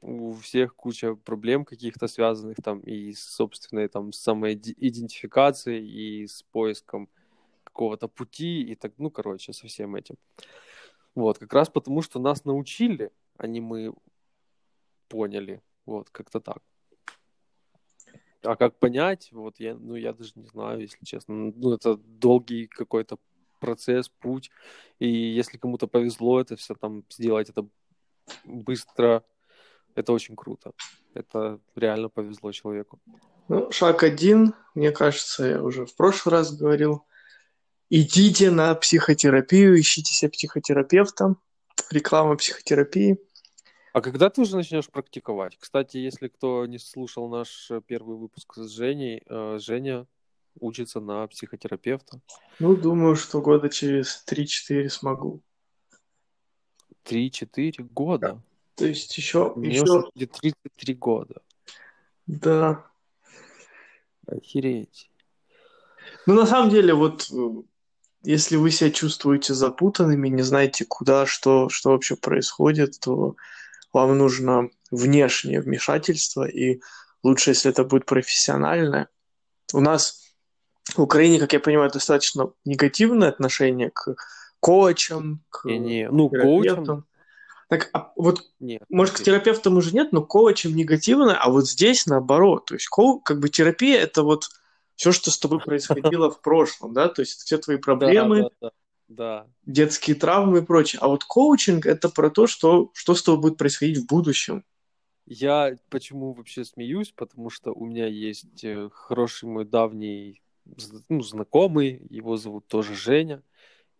[0.00, 7.08] у всех куча проблем каких-то связанных там и с собственной там самоидентификацией, и с поиском
[7.64, 10.16] какого-то пути, и так, ну, короче, со всем этим.
[11.14, 13.92] Вот, как раз потому, что нас научили, а не мы
[15.08, 15.60] поняли.
[15.86, 16.62] Вот, как-то так.
[18.42, 21.52] А как понять, вот я, ну, я даже не знаю, если честно.
[21.54, 23.18] Ну, это долгий какой-то
[23.58, 24.50] процесс, путь.
[24.98, 27.66] И если кому-то повезло это все там сделать, это
[28.44, 29.24] быстро,
[29.94, 30.72] это очень круто.
[31.14, 33.00] Это реально повезло человеку.
[33.48, 37.04] Ну, шаг один, мне кажется, я уже в прошлый раз говорил,
[37.88, 41.34] идите на психотерапию, ищите себе психотерапевта,
[41.90, 43.18] реклама психотерапии.
[43.92, 45.56] А когда ты уже начнешь практиковать?
[45.58, 50.06] Кстати, если кто не слушал наш первый выпуск с Женей, э, Женя
[50.60, 52.20] учится на психотерапевта.
[52.60, 55.42] Ну, думаю, что года через 3-4 смогу.
[57.04, 58.28] 3-4 года?
[58.28, 58.42] Да.
[58.74, 59.52] То есть еще...
[59.56, 59.82] Мне еще...
[59.82, 61.42] уже будет 33 года.
[62.26, 62.86] Да.
[64.26, 65.10] Охереть.
[66.26, 67.30] Ну, на самом деле, вот
[68.22, 73.36] если вы себя чувствуете запутанными, не знаете, куда, что, что вообще происходит, то
[73.92, 76.80] вам нужно внешнее вмешательство, и
[77.22, 79.08] лучше, если это будет профессиональное.
[79.72, 80.34] У нас
[80.94, 84.14] в Украине, как я понимаю, достаточно негативное отношение к
[84.60, 86.10] коучам, к не, не.
[86.10, 87.06] Ну, коучам...
[87.70, 92.04] Так, а вот, нет, может, к терапевтам уже нет, но коучам негативно, а вот здесь
[92.04, 92.66] наоборот.
[92.66, 94.48] То есть, коу, как бы терапия– это вот
[94.96, 98.70] все, что с тобой происходило в прошлом, да, то есть все твои проблемы, да, да,
[99.08, 99.46] да.
[99.66, 100.98] детские травмы и прочее.
[101.00, 104.64] А вот коучинг– это про то, что, что с тобой будет происходить в будущем.
[105.26, 110.42] Я почему вообще смеюсь, потому что у меня есть э, хороший мой давний
[111.08, 113.44] ну, знакомый, его зовут тоже Женя,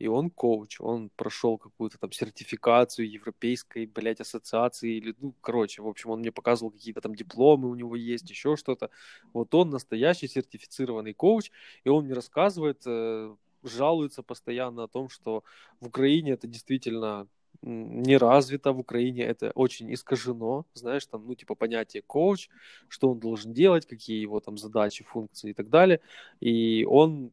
[0.00, 5.86] и он коуч, он прошел какую-то там сертификацию европейской, блядь, ассоциации, или, ну, короче, в
[5.86, 8.88] общем, он мне показывал какие-то там дипломы у него есть, еще что-то.
[9.34, 11.50] Вот он настоящий сертифицированный коуч,
[11.84, 15.44] и он мне рассказывает, э, жалуется постоянно о том, что
[15.80, 17.28] в Украине это действительно
[17.62, 22.48] не развито в Украине, это очень искажено, знаешь, там, ну, типа, понятие коуч,
[22.88, 26.00] что он должен делать, какие его там задачи, функции и так далее,
[26.40, 27.32] и он,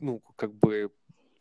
[0.00, 0.90] ну, как бы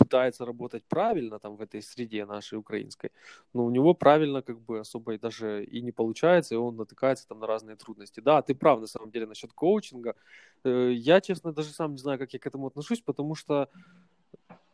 [0.07, 3.11] пытается работать правильно там в этой среде нашей украинской,
[3.53, 7.27] но у него правильно как бы особо и даже и не получается, и он натыкается
[7.27, 8.21] там на разные трудности.
[8.21, 10.15] Да, ты прав на самом деле насчет коучинга.
[10.63, 13.69] Э, я, честно, даже сам не знаю, как я к этому отношусь, потому что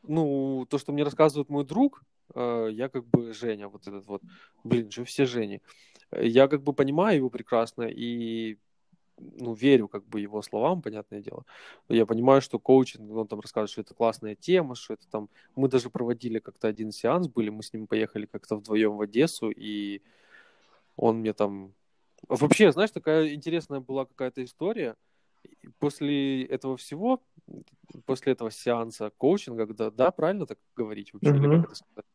[0.04, 2.04] ну, то, что мне рассказывает мой друг,
[2.36, 4.22] э, я как бы Женя, вот этот вот,
[4.63, 5.62] блин, же все Жени.
[6.12, 8.58] Я как бы понимаю его прекрасно и
[9.17, 11.45] ну, верю как бы его словам, понятное дело.
[11.89, 15.30] Я понимаю, что коучинг, он там рассказывает, что это классная тема, что это там...
[15.56, 19.49] Мы даже проводили как-то один сеанс, были, мы с ним поехали как-то вдвоем в Одессу,
[19.49, 20.02] и
[20.95, 21.73] он мне там...
[22.28, 24.95] Вообще, знаешь, такая интересная была какая-то история.
[25.78, 27.21] После этого всего,
[28.06, 31.38] после этого сеанса коучинга, да, да правильно так говорить вообще, mm-hmm.
[31.38, 32.06] или как это сказать?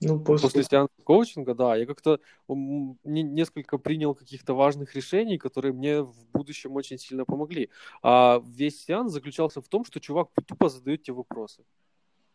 [0.00, 0.46] Ну, после...
[0.46, 6.76] после сеанса коучинга, да, я как-то несколько принял каких-то важных решений, которые мне в будущем
[6.76, 7.70] очень сильно помогли.
[8.02, 11.64] А весь сеанс заключался в том, что чувак тупо задает тебе вопросы.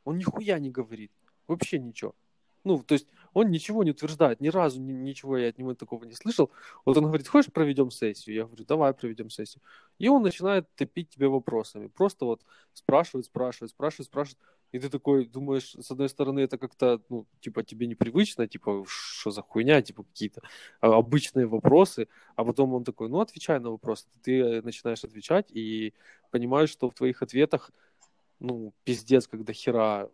[0.04, 1.12] Он нихуя не говорит.
[1.47, 2.13] Вообще ничего.
[2.65, 6.06] Ну, то есть он ничего не утверждает, ни разу ни, ничего я от него такого
[6.06, 6.49] не слышал.
[6.86, 8.36] Вот он говорит, хочешь проведем сессию?
[8.36, 9.62] Я говорю, давай проведем сессию.
[9.99, 11.88] И он начинает топить тебя вопросами.
[11.88, 12.41] Просто вот
[12.73, 14.39] спрашивает, спрашивает, спрашивает, спрашивает.
[14.73, 19.29] И ты такой думаешь, с одной стороны, это как-то, ну, типа, тебе непривычно, типа, что
[19.29, 20.41] за хуйня, типа, какие-то
[20.81, 24.07] а, обычные вопросы, а потом он такой, ну, отвечай на вопросы.
[24.23, 25.93] Ты начинаешь отвечать и
[26.31, 27.69] понимаешь, что в твоих ответах,
[28.39, 30.09] ну, пиздец, когда хера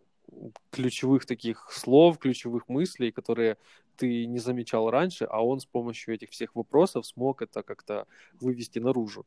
[0.70, 3.56] ключевых таких слов, ключевых мыслей, которые
[3.96, 8.06] ты не замечал раньше, а он с помощью этих всех вопросов смог это как-то
[8.40, 9.26] вывести наружу.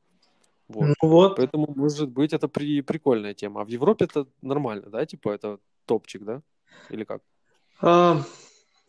[0.74, 0.96] Вот.
[1.02, 1.36] Ну вот.
[1.38, 3.62] Поэтому, может быть, это при, прикольная тема.
[3.62, 5.06] А в Европе это нормально, да?
[5.06, 6.42] Типа это топчик, да?
[6.90, 7.22] Или как?
[7.82, 8.24] А,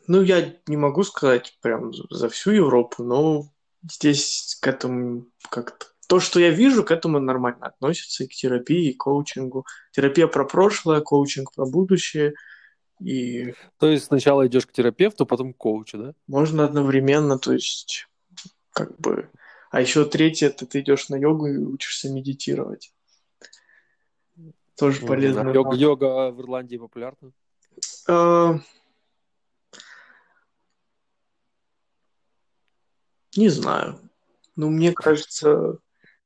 [0.07, 3.44] ну, я не могу сказать прям за всю Европу, но
[3.83, 5.87] здесь к этому как-то...
[6.07, 9.64] То, что я вижу, к этому нормально относится и к терапии, и к коучингу.
[9.92, 12.35] Терапия про прошлое, коучинг про будущее.
[13.01, 13.55] И...
[13.79, 16.14] То есть сначала идешь к терапевту, потом к коучу, да?
[16.27, 18.06] Можно одновременно, то есть
[18.73, 19.31] как бы
[19.75, 22.92] а еще третье, это ты идешь на йогу и учишься медитировать.
[24.77, 25.50] Тоже mm полезно.
[25.50, 27.33] Йога, йога в Ирландии популярна?
[28.08, 28.60] А...
[33.37, 33.98] Не знаю.
[34.54, 35.79] Ну, мне кажется...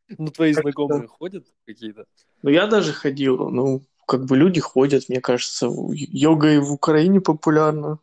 [0.09, 0.61] Ну, твои кажется...
[0.61, 2.05] знакомые ходят какие-то?
[2.42, 3.49] Ну, я даже ходил.
[3.49, 5.70] Ну, как бы люди ходят, мне кажется.
[5.94, 7.99] Йога и в Украине популярна.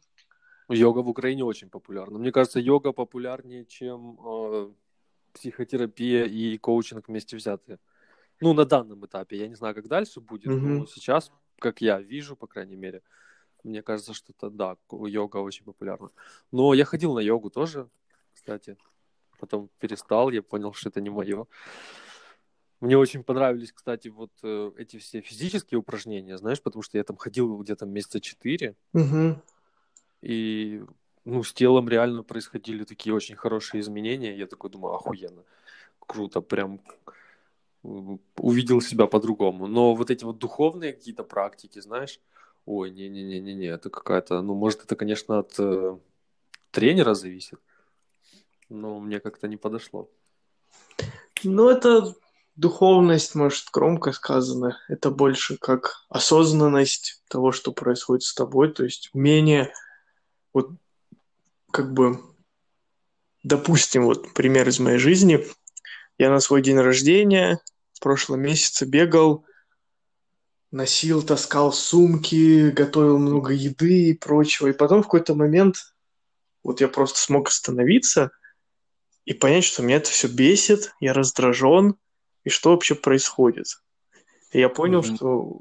[0.69, 2.17] Йога в Украине очень популярна.
[2.17, 4.71] Мне кажется, йога популярнее, чем э,
[5.35, 7.79] психотерапия и коучинг вместе взятые.
[8.41, 9.37] Ну, на данном этапе.
[9.37, 10.79] Я не знаю, как дальше будет, mm-hmm.
[10.79, 13.01] но сейчас, как я вижу, по крайней мере,
[13.63, 16.09] мне кажется, что это, да, йога очень популярна.
[16.51, 17.89] Но я ходил на йогу тоже,
[18.33, 18.77] кстати.
[19.39, 21.45] потом перестал, я понял, что это не мое.
[22.81, 27.15] Мне очень понравились, кстати, вот э, эти все физические упражнения, знаешь, потому что я там
[27.17, 29.41] ходил где-то месяца четыре, Угу.
[30.21, 30.83] и
[31.25, 34.37] ну, с телом реально происходили такие очень хорошие изменения.
[34.37, 35.43] Я такой думаю, охуенно,
[35.99, 36.79] круто, прям
[38.37, 39.67] увидел себя по-другому.
[39.67, 42.19] Но вот эти вот духовные какие-то практики, знаешь,
[42.65, 45.97] ой, не-не-не-не, это какая-то, ну, может, это, конечно, от э,
[46.71, 47.59] тренера зависит,
[48.69, 50.09] но мне как-то не подошло.
[51.43, 52.15] Ну, это
[52.55, 54.77] духовность, может, громко сказано.
[54.87, 58.73] Это больше как осознанность того, что происходит с тобой.
[58.73, 59.71] То есть умение
[60.53, 60.71] вот
[61.75, 62.21] как бы,
[63.43, 65.45] допустим, вот пример из моей жизни.
[66.17, 67.59] Я на свой день рождения
[67.91, 69.45] в прошлом месяце бегал,
[70.71, 74.67] носил, таскал сумки, готовил много еды и прочего.
[74.67, 75.93] И потом в какой-то момент
[76.63, 78.31] вот я просто смог остановиться
[79.25, 81.95] и понять, что меня это все бесит, я раздражен,
[82.45, 83.65] и что вообще происходит.
[84.51, 85.15] И я понял, Мгм.
[85.17, 85.59] что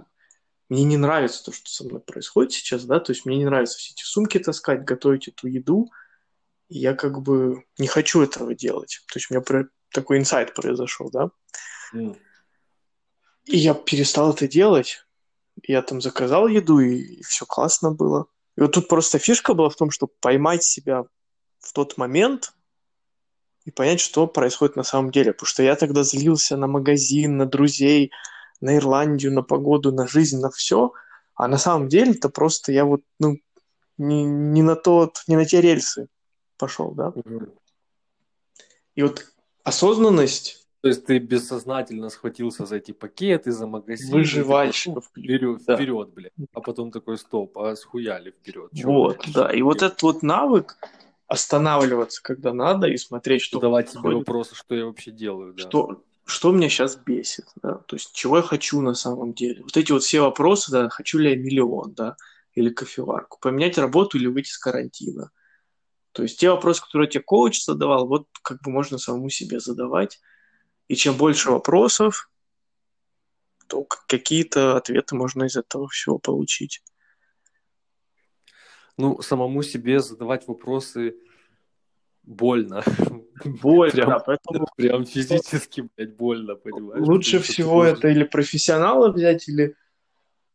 [0.69, 3.79] мне не нравится то, что со мной происходит сейчас, да, то есть мне не нравится
[3.79, 5.91] все эти сумки таскать, готовить эту еду,
[6.79, 9.01] я как бы не хочу этого делать.
[9.12, 11.31] То есть у меня такой инсайт произошел, да.
[11.93, 12.16] М.
[13.45, 15.07] И я перестал это делать.
[15.62, 18.27] Я там заказал еду, и, все классно было.
[18.57, 21.05] И вот тут просто фишка была в том, чтобы поймать себя
[21.61, 22.53] в тот момент
[23.64, 25.33] и понять, что происходит на самом деле.
[25.33, 28.11] Потому что я тогда злился на магазин, на друзей,
[28.61, 30.93] на Ирландию, на погоду, на жизнь, на все.
[31.37, 33.37] А на самом деле это просто я вот, ну,
[33.97, 36.09] не, не на тот, не на те рельсы
[36.59, 37.13] пошел, да.
[38.95, 39.27] И вот
[39.65, 44.13] осознанность То есть ты бессознательно схватился за эти пакеты, за магазин.
[44.13, 45.07] выживальщиков.
[45.07, 45.77] Вперед, Да.
[45.77, 46.33] вперед, блядь.
[46.53, 48.71] А потом такой, стоп, а схуяли вперед.
[48.75, 49.51] Чё, Вот, блядь, да.
[49.51, 50.77] И вот этот вот навык
[51.27, 55.63] останавливаться, когда надо, и смотреть, что Задавать себе вопросы, что я вообще делаю, да.
[55.63, 59.63] что, что меня сейчас бесит, да, то есть чего я хочу на самом деле.
[59.63, 62.17] Вот эти вот все вопросы, да, хочу ли я миллион, да,
[62.53, 65.31] или кофеварку, поменять работу или выйти с карантина.
[66.15, 70.21] То есть те вопросы, которые тебе коуч задавал, вот как бы можно самому себе задавать.
[70.87, 72.31] И чем больше вопросов,
[73.67, 76.85] то какие-то ответы можно из этого всего получить.
[78.97, 81.17] Ну, самому себе задавать вопросы
[82.23, 82.85] больно.
[83.45, 87.05] Больно, Прям- да, поэтому Прям физически, блядь, больно, понимаешь?
[87.05, 89.75] лучше всего это или профессионала взять, или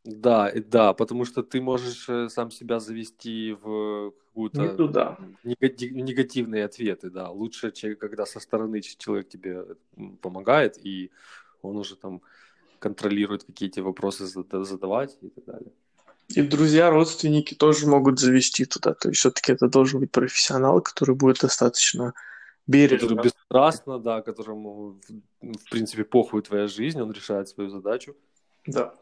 [0.05, 5.17] Да, да, потому что ты можешь э, сам себя завести в какую-то не туда.
[5.43, 7.29] негативные ответы, да.
[7.29, 9.65] Лучше, когда со стороны человек тебе
[10.21, 11.11] помогает, и
[11.61, 12.21] он уже там
[12.79, 15.71] контролирует, какие эти вопросы зада- задавать и так далее.
[16.29, 18.93] И друзья, родственники тоже могут завести туда.
[18.93, 22.13] То есть все-таки это должен быть профессионал, который будет достаточно
[22.67, 23.07] бережно.
[23.07, 24.99] Который бесстрастно, да, которому,
[25.41, 28.15] в, в принципе, похуй твоя жизнь, он решает свою задачу.
[28.67, 28.93] Да.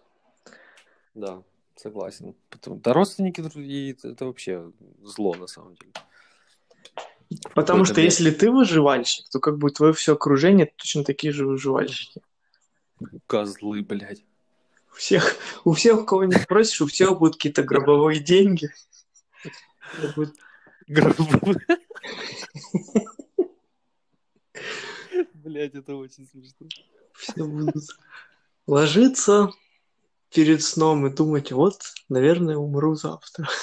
[1.17, 1.41] Да,
[1.75, 2.35] согласен.
[2.51, 5.91] Потом, да, родственники другие, это, это вообще зло, на самом деле.
[7.55, 8.05] Потому что мере.
[8.05, 12.21] если ты выживальщик, то как бы твое все окружение точно такие же выживальщики.
[13.25, 14.23] Козлы, блядь.
[14.91, 18.69] У всех, у всех, кого не спросишь, у всех будут какие-то гробовые деньги.
[20.15, 20.35] Будет
[25.33, 26.67] Блять, это очень смешно.
[27.13, 27.85] Все будут
[28.67, 29.49] ложиться
[30.33, 33.47] перед сном и думать, вот, наверное, умру завтра.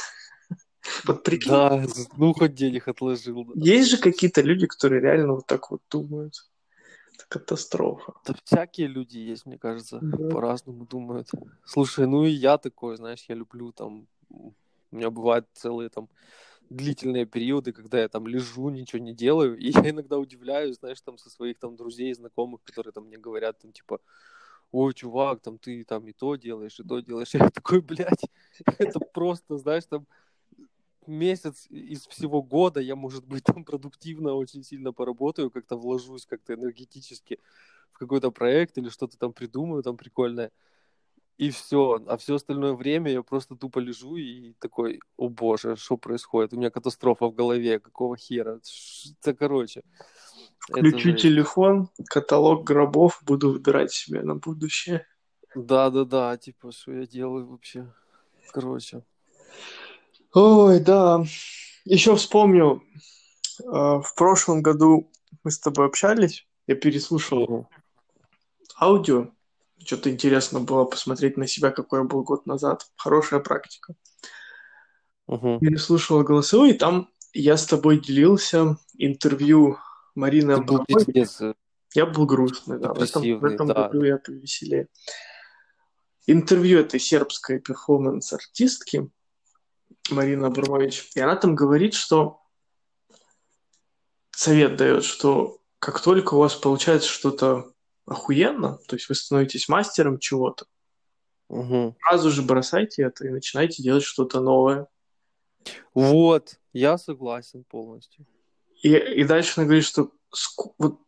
[1.04, 1.82] Вот прикинь, Да,
[2.18, 3.44] ну хоть денег отложил.
[3.46, 3.52] Да.
[3.54, 6.34] есть же какие-то люди, которые реально вот так вот думают.
[7.14, 8.12] Это катастрофа.
[8.26, 10.28] Да всякие люди есть, мне кажется, Да.
[10.28, 11.30] по-разному думают.
[11.64, 14.06] Слушай, ну и я такой, знаешь, я люблю там...
[14.28, 14.52] У
[14.90, 16.08] меня бывают целые там
[16.70, 21.18] длительные периоды, когда я там лежу, ничего не делаю, и я иногда удивляюсь, знаешь, там
[21.18, 24.00] со своих там друзей, знакомых, которые там мне говорят, там типа,
[24.74, 27.34] ой, чувак, там ты там и то делаешь, и то делаешь.
[27.34, 28.24] Я такой, блядь,
[28.78, 30.06] это просто, знаешь, там
[31.06, 36.54] месяц из всего года я, может быть, там продуктивно очень сильно поработаю, как-то вложусь как-то
[36.54, 37.38] энергетически
[37.92, 40.50] в какой-то проект или что-то там придумаю там прикольное.
[41.36, 42.00] И все.
[42.06, 46.52] А все остальное время я просто тупо лежу и такой, о боже, что происходит?
[46.52, 48.60] У меня катастрофа в голове, какого хера?
[49.20, 49.82] Это короче.
[50.68, 51.22] Это Включу жесть.
[51.22, 55.06] телефон, каталог гробов, буду выбирать себе на будущее.
[55.54, 57.92] Да-да-да, типа, что я делаю вообще?
[58.52, 59.02] Короче.
[60.32, 61.24] Ой, да.
[61.84, 62.82] Еще вспомню,
[63.60, 65.10] э, в прошлом году
[65.44, 67.68] мы с тобой общались, я переслушал
[68.80, 69.28] аудио.
[69.84, 72.86] Что-то интересно было посмотреть на себя, какой я был год назад.
[72.96, 73.94] Хорошая практика.
[75.26, 79.78] Переслушал голосовой, и там я с тобой делился интервью
[80.14, 81.40] Был Абрамович.
[81.40, 81.54] э,
[81.94, 82.92] Я был грустный, да.
[82.92, 83.74] В этом, в этом да.
[83.74, 84.88] году я повеселее.
[86.26, 89.10] Интервью этой сербской перформанс-артистки
[90.10, 91.10] Марины Абрамович.
[91.14, 92.40] И она там говорит, что
[94.30, 97.72] совет дает, что как только у вас получается что-то
[98.06, 100.66] охуенно, то есть вы становитесь мастером чего-то,
[101.48, 101.96] Мгм.
[102.00, 104.86] сразу же бросайте это и начинайте делать что-то новое.
[105.94, 108.26] Вот, я согласен полностью.
[108.84, 110.12] И, и дальше она говорит, что
[110.76, 111.00] вот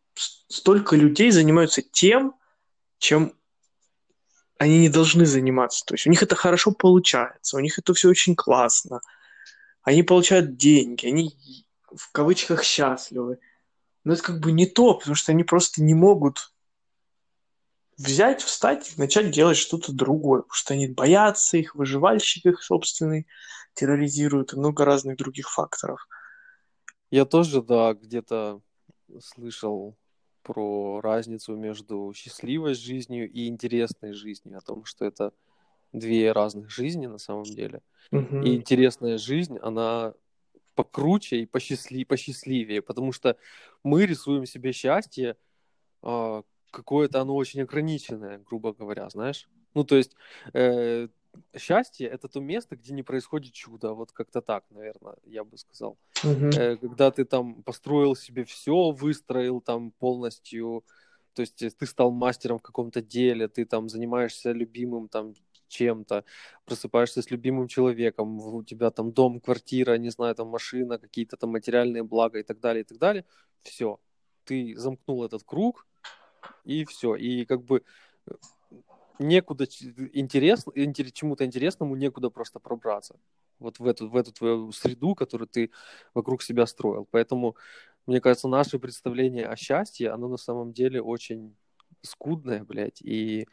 [0.48, 2.34] столько людей занимаются тем,
[2.96, 3.34] чем
[4.58, 5.84] они не должны заниматься.
[5.84, 9.02] То есть у них это хорошо получается, у них это все очень классно.
[9.82, 11.36] Они получают деньги, они
[11.94, 13.40] в кавычках счастливы.
[14.04, 16.54] Но это как бы не то, потому что они просто не могут
[17.98, 23.26] взять, встать и начать делать что-то другое, потому что они боятся, их выживальщик их собственный
[23.74, 26.08] терроризирует и много разных других факторов.
[27.10, 28.60] Я тоже, да, где-то
[29.20, 29.96] слышал
[30.42, 35.32] про разницу между счастливой жизнью и интересной жизнью, о том, что это
[35.92, 37.82] две разных жизни на самом деле.
[38.10, 38.42] Мгм.
[38.42, 40.14] И интересная жизнь, она
[40.74, 43.36] покруче и посчастли- посчастливее, потому что
[43.82, 45.36] мы рисуем себе счастье,
[46.02, 49.48] а, какое-то оно очень ограниченное, грубо говоря, знаешь.
[49.74, 50.14] Ну, то есть
[50.52, 51.08] э,
[51.56, 55.98] счастье— это то место, где не происходит чудо, вот как-то так, наверное, я бы сказал.
[56.22, 60.84] Э, когда ты там построил себе все, выстроил там полностью,
[61.34, 65.34] то есть э, ты стал мастером в каком-то деле, ты там занимаешься любимым там
[65.68, 66.24] чем-то,
[66.64, 71.50] просыпаешься с любимым человеком, у тебя там дом, квартира, не знаю, там машина, какие-то там
[71.50, 73.24] материальные блага и так далее, и так далее,
[73.62, 73.98] все,
[74.44, 75.86] ты замкнул этот круг,
[76.64, 77.82] и все, и как бы
[78.26, 78.32] э,
[79.18, 79.66] некуда
[80.12, 83.16] интересно, интер- чему-то интересному некуда просто пробраться
[83.58, 85.70] вот в эту, в эту твою среду, которую ты
[86.14, 87.06] вокруг себя строил.
[87.10, 87.56] Поэтому,
[88.06, 91.56] мне кажется, наше представление о счастье, оно на самом деле очень
[92.02, 93.46] скудное, блядь, и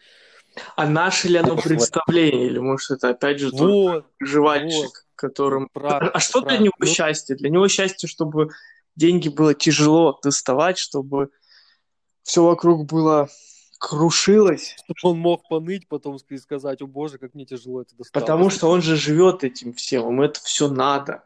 [0.76, 4.94] А наше ли оно представление, или может это опять же вот, жевальщик, вот.
[5.16, 5.70] которым...
[5.72, 6.66] правильно, А что для правильно.
[6.66, 7.36] него Ну, счастье?
[7.36, 8.50] Для него счастье, чтобы
[8.96, 11.30] деньги было тяжело доставать, чтобы
[12.22, 13.30] все вокруг было
[13.84, 18.26] крушилось, он мог поныть, потом sk- сказать, о боже, как мне тяжело это досталось.
[18.26, 21.26] потому что он же живет этим всем, ему это все надо.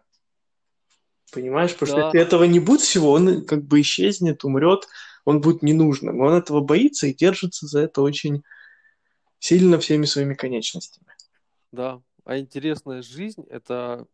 [1.32, 1.74] Понимаешь?
[1.74, 2.08] Потому что Да.
[2.08, 4.88] если этого не будет всего, он как бы исчезнет, умрет,
[5.24, 6.20] он будет ненужным.
[6.20, 8.43] Он этого боится и держится за это очень
[9.38, 11.14] сильно всеми своими конечностями.
[11.72, 14.08] Да, а интересная жизнь— это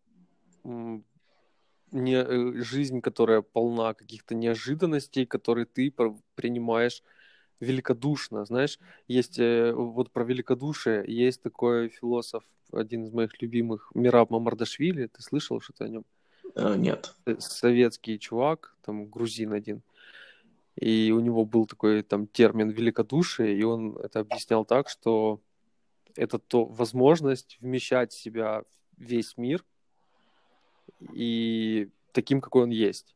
[0.65, 5.93] не, э, жизнь, которая полна каких-то неожиданностей, которые ты
[6.35, 7.03] принимаешь
[7.59, 8.79] великодушно, знаешь.
[9.07, 15.21] Есть э, вот про великодушие, есть такой философ, один из моих любимых, Мираб Мамардашвили, ты
[15.21, 16.05] слышал что-то о нем?
[16.55, 17.15] Э, Нет.
[17.25, 19.81] Э, Советский чувак, там грузин один.
[20.75, 25.39] И у него был такой там термин великодушие, и он это объяснял так, что
[26.15, 28.63] это то возможность вмещать в себя
[28.97, 29.63] весь мир
[31.13, 33.15] и таким, какой он есть.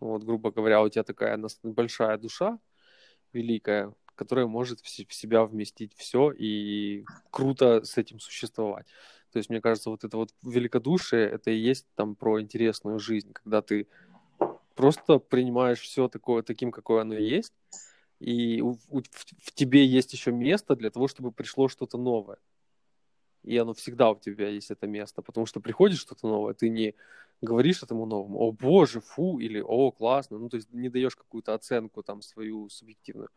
[0.00, 2.58] Вот, грубо говоря, у тебя такая большая душа,
[3.32, 8.86] великая, которая может в се- в себя вместить все и круто с этим существовать.
[9.32, 13.32] То есть, мне кажется, вот это вот великодушие, это и есть там про интересную жизнь,
[13.32, 13.86] когда ты
[14.74, 17.52] просто принимаешь все такое таким, какое оно есть,
[18.20, 19.02] и у- в,
[19.38, 22.38] в тебе есть еще место для того, чтобы пришло что-то новое.
[23.42, 26.94] И оно всегда у тебя есть это место, потому что приходит что-то новое, ты не
[27.42, 31.54] говоришь этому новому, о боже, фу, или о, классно, ну то есть не даешь какую-то
[31.54, 33.28] оценку там свою субъективную,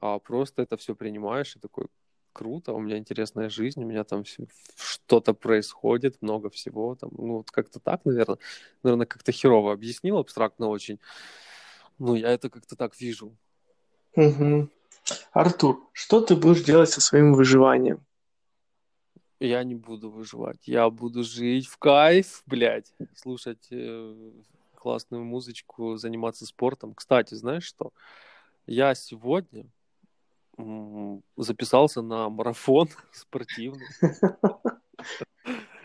[0.00, 1.86] а просто это все принимаешь и такой,
[2.32, 4.24] круто, у меня интересная жизнь, у меня там
[4.76, 8.38] что-то происходит, много всего, там, ну вот как-то так, наверное,
[8.82, 10.98] наверное, как-то херово объяснил, абстрактно очень,
[11.98, 13.36] ну я это как-то так вижу.
[14.16, 14.70] Мгм.
[15.32, 18.04] Артур, что ты будешь делать со своим выживанием?
[19.40, 20.66] Я не буду выживать.
[20.66, 22.92] Я буду жить в кайф, блядь.
[23.14, 24.30] Слушать э,
[24.74, 26.94] классную музычку, заниматься спортом.
[26.94, 27.92] Кстати, знаешь что?
[28.66, 29.66] Я сегодня
[31.36, 33.86] записался на марафон спортивный.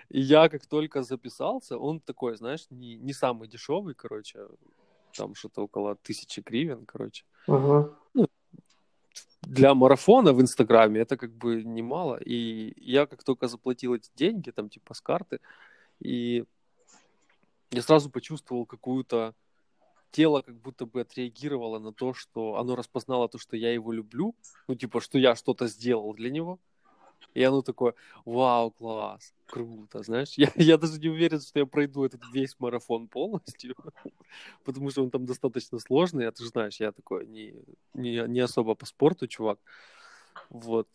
[0.09, 4.39] И я как только записался, он такой, знаешь, не, не самый дешевый, короче,
[5.15, 7.25] там что-то около тысячи гривен, короче.
[7.47, 7.95] Ага.
[9.41, 12.17] Для марафона в Инстаграме это как бы немало.
[12.17, 15.39] И я как только заплатил эти деньги, там типа с карты,
[15.99, 16.45] и
[17.71, 19.33] я сразу почувствовал какую-то
[20.11, 24.35] тело как будто бы отреагировало на то, что оно распознало то, что я его люблю,
[24.67, 26.59] ну типа, что я что-то сделал для него,
[27.33, 27.93] И оно такое,
[28.25, 30.33] вау, класс, круто, знаешь.
[30.37, 33.75] Я, я даже не уверен, что я пройду этот весь марафон полностью,
[34.63, 37.55] потому что он там достаточно сложный, а ты же знаешь, я такой не,
[37.93, 39.59] не, не особо по спорту, чувак.
[40.49, 40.87] Вот.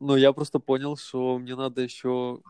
[0.00, 2.40] Но я просто понял, что мне надо еще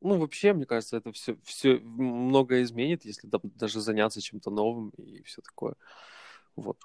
[0.00, 4.90] ну, вообще, мне кажется, это все, все многое изменит, если там, даже заняться чем-то новым
[4.90, 5.74] и все такое.
[6.54, 6.78] Вот.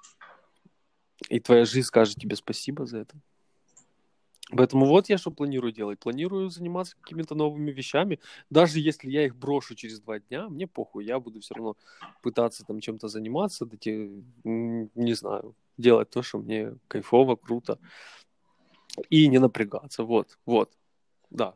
[1.28, 3.14] И твоя жизнь скажет тебе спасибо за это.
[4.56, 5.98] Поэтому вот я что планирую делать.
[5.98, 8.20] Планирую заниматься какими-то новыми вещами.
[8.50, 11.04] Даже если я их брошу через два дня, мне похуй.
[11.04, 11.76] Я буду все равно
[12.22, 13.66] пытаться там чем-то заниматься,
[14.44, 17.78] не знаю, делать то, что мне кайфово, круто.
[19.08, 20.04] И не напрягаться.
[20.04, 20.70] Вот, вот.
[21.30, 21.54] Да,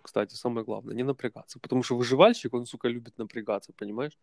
[0.00, 1.58] кстати, самое главное, не напрягаться.
[1.60, 4.18] Потому что выживальщик, он, сука, любит напрягаться, понимаешь?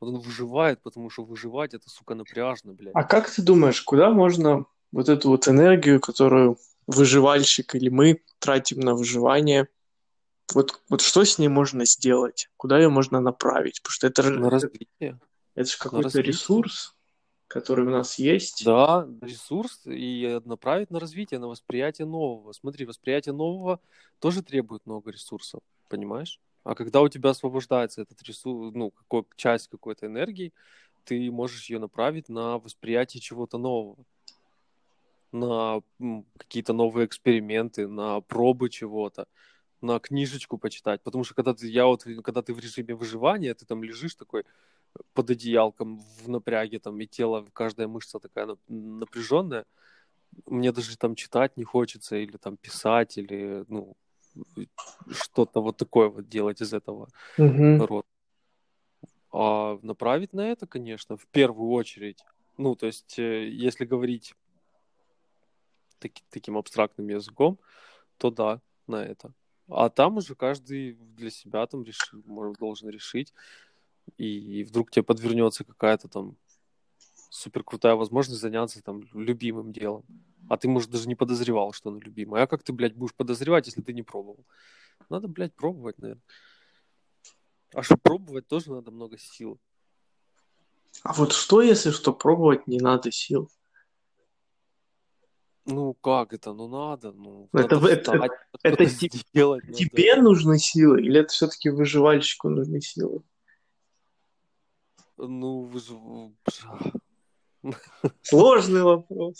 [0.00, 2.94] Вот он выживает, потому что выживать это, сука, напряжно, блядь.
[2.94, 8.80] А как ты думаешь, куда можно вот эту вот энергию, которую выживальщик или мы тратим
[8.80, 9.68] на выживание,
[10.54, 12.50] вот, вот что с ней можно сделать?
[12.56, 13.80] Куда ее можно направить?
[13.82, 15.18] Потому что это на развитие.
[15.54, 16.94] Это же какой-то ресурс
[17.52, 18.64] который у нас есть.
[18.64, 22.52] Да, ресурс и направить на развитие, на восприятие нового.
[22.52, 23.78] Смотри, восприятие нового
[24.20, 25.60] тоже требует много ресурсов,
[25.90, 26.40] понимаешь?
[26.64, 30.54] А когда у тебя освобождается этот ресурс, ну, какой, часть какой-то энергии,
[31.04, 33.98] ты можешь ее направить на восприятие чего-то нового,
[35.32, 35.82] на
[36.38, 39.26] какие-то новые эксперименты, на пробы чего-то,
[39.80, 41.02] на книжечку почитать.
[41.02, 44.44] Потому что когда ты, я вот, когда ты в режиме выживания, ты там лежишь такой,
[45.14, 49.64] под одеялком в напряге, там, и тело, каждая мышца такая напряженная,
[50.46, 53.96] мне даже там читать не хочется, или там писать, или, ну,
[55.10, 57.08] что-то вот такое вот делать из этого
[57.38, 58.06] mm рода.
[59.34, 62.22] А направить на это, конечно, в первую очередь.
[62.58, 64.34] Ну, то есть, э, если говорить
[66.02, 67.58] таки, таким абстрактным языком,
[68.18, 69.32] то да, на это.
[69.68, 73.32] А там уже каждый для себя там решит, может, должен решить,
[74.18, 76.36] и вдруг тебе подвернется какая-то там
[77.30, 80.04] супер крутая возможность заняться там любимым делом.
[80.50, 82.42] А ты, может, даже не подозревал, что оно любимое.
[82.42, 84.44] А как ты, блядь, будешь подозревать, если ты не пробовал?
[85.08, 86.22] Надо, блядь, пробовать, наверное.
[87.74, 89.58] А чтобы пробовать, тоже надо много сил.
[91.02, 93.50] А вот что, если что, пробовать не надо сил?
[95.64, 96.52] Ну, как это?
[96.52, 97.12] Ну, надо.
[97.12, 98.30] Ну, это, надо это, встать,
[98.62, 98.84] это, это
[99.30, 100.22] сделать, тебе надо.
[100.22, 103.22] нужны силы или это все-таки выживальщику нужны силы?
[105.16, 105.70] Ну.
[108.22, 109.38] Сложный вопрос.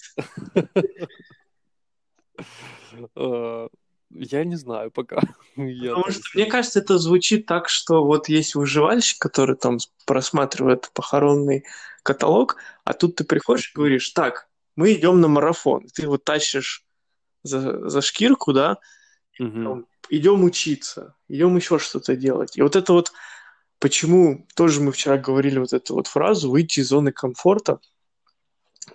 [3.16, 3.68] А,
[4.11, 5.20] я не знаю пока.
[5.57, 11.64] Потому что, мне кажется, это звучит так, что вот есть выживальщик, который там просматривает похоронный
[12.03, 15.87] каталог, а тут ты приходишь и говоришь, так, мы идем на марафон.
[15.95, 16.85] Ты вот тащишь
[17.43, 18.79] за, за шкирку, да,
[19.39, 19.87] угу.
[20.09, 22.57] идем учиться, идем еще что-то делать.
[22.57, 23.12] И вот это вот
[23.79, 27.81] почему тоже мы вчера говорили вот эту вот фразу «выйти из зоны комфорта».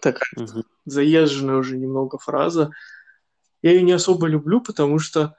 [0.02, 0.64] Такая угу.
[0.86, 2.72] заезженная уже немного фраза.
[3.62, 5.36] Я ее не особо люблю, потому что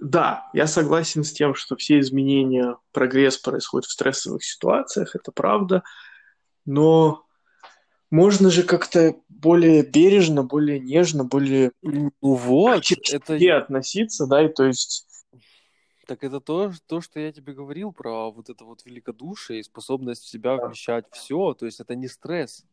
[0.00, 5.82] да, я согласен с тем, что все изменения, прогресс происходит в стрессовых ситуациях, это правда,
[6.64, 7.26] но
[8.10, 14.64] можно же как-то более бережно, более нежно, более ну вот, это относиться, да, и то
[14.64, 15.06] есть
[16.10, 20.24] так это то, то, что я тебе говорил про вот это вот великодушие и способность
[20.24, 21.54] в себя вмещать все.
[21.54, 22.66] То есть это не стресс.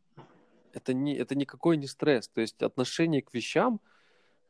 [0.73, 2.27] Это, не, это никакой не стресс.
[2.29, 3.79] То есть отношение к вещам...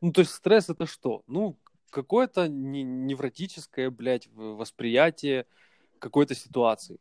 [0.00, 1.22] Ну, то есть стресс это что?
[1.26, 1.58] Ну,
[1.90, 5.44] какое-то невротическое, блядь, восприятие
[5.98, 6.98] какой-то ситуации.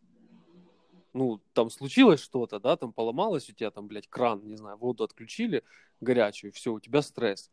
[1.18, 5.04] Ну, там случилось что-то, да, там поломалось у тебя, там, блядь, кран, не знаю, воду
[5.04, 5.64] отключили
[6.02, 7.52] горячую, все, у тебя стресс.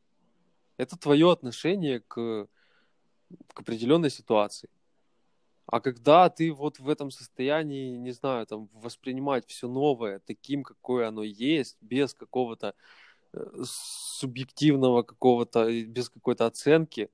[0.76, 2.48] Это твое отношение к
[3.52, 4.68] к определенной ситуации.
[5.66, 11.08] А когда ты вот в этом состоянии, не знаю, там, воспринимать все новое таким, какое
[11.08, 12.74] оно есть, без какого-то
[13.32, 17.08] э, субъективного какого-то, без какой-то оценки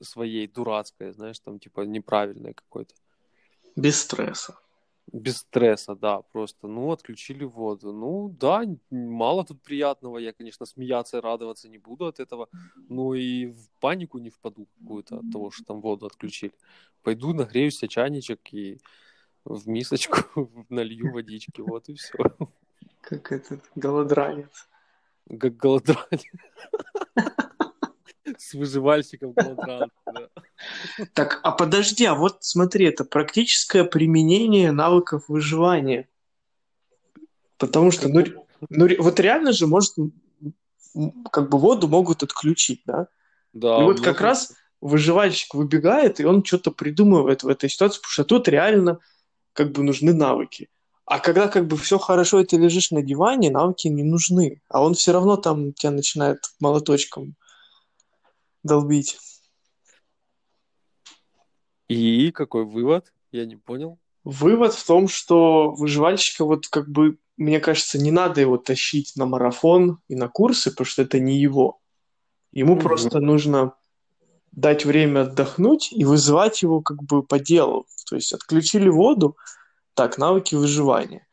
[0.00, 2.94] своей дурацкой, знаешь, там, типа, неправильной какой-то.
[3.74, 4.58] Без стресса.
[5.12, 7.92] Без стресса, да, просто, ну, отключили воду.
[7.92, 10.18] Ну, да, мало тут приятного.
[10.18, 12.48] Я, конечно, смеяться и радоваться не буду от этого,
[12.88, 16.52] но и в панику не впаду какую-то от того, что там воду отключили.
[17.02, 18.78] Пойду нагрею себе чайничек и
[19.44, 22.12] в мисочку налью водички, вот и все.
[23.00, 24.68] Как этот голодранец.
[25.40, 26.24] Как голодранец.
[28.36, 29.97] С выживальщиком голодранца, да.
[31.12, 36.08] Так, а подожди, а вот смотри, это практическое применение навыков выживания.
[37.56, 38.24] Потому что, ну,
[38.70, 39.94] ну вот реально же может
[41.30, 43.08] как бы воду могут отключить, да?
[43.52, 48.12] Да, и вот как раз выживальщик выбегает, и он что-то придумывает в этой ситуации, потому
[48.12, 48.98] что тут реально
[49.52, 50.68] как бы нужны навыки.
[51.04, 54.60] А когда как бы все хорошо, и ты лежишь на диване, навыки не нужны.
[54.68, 57.34] А он все равно там тебя начинает молоточком
[58.62, 59.18] долбить.
[61.88, 63.12] И какой вывод?
[63.32, 63.98] Я не понял.
[64.24, 69.26] Вывод в том, что выживальщика вот как бы, мне кажется, не надо его тащить на
[69.26, 71.80] марафон и на курсы, потому что это не его.
[72.52, 72.82] Ему Мгм.
[72.82, 73.74] просто нужно
[74.52, 77.86] дать время отдохнуть и вызывать его как бы по делу.
[78.08, 79.36] То есть отключили воду,
[79.94, 81.26] так, навыки выживания.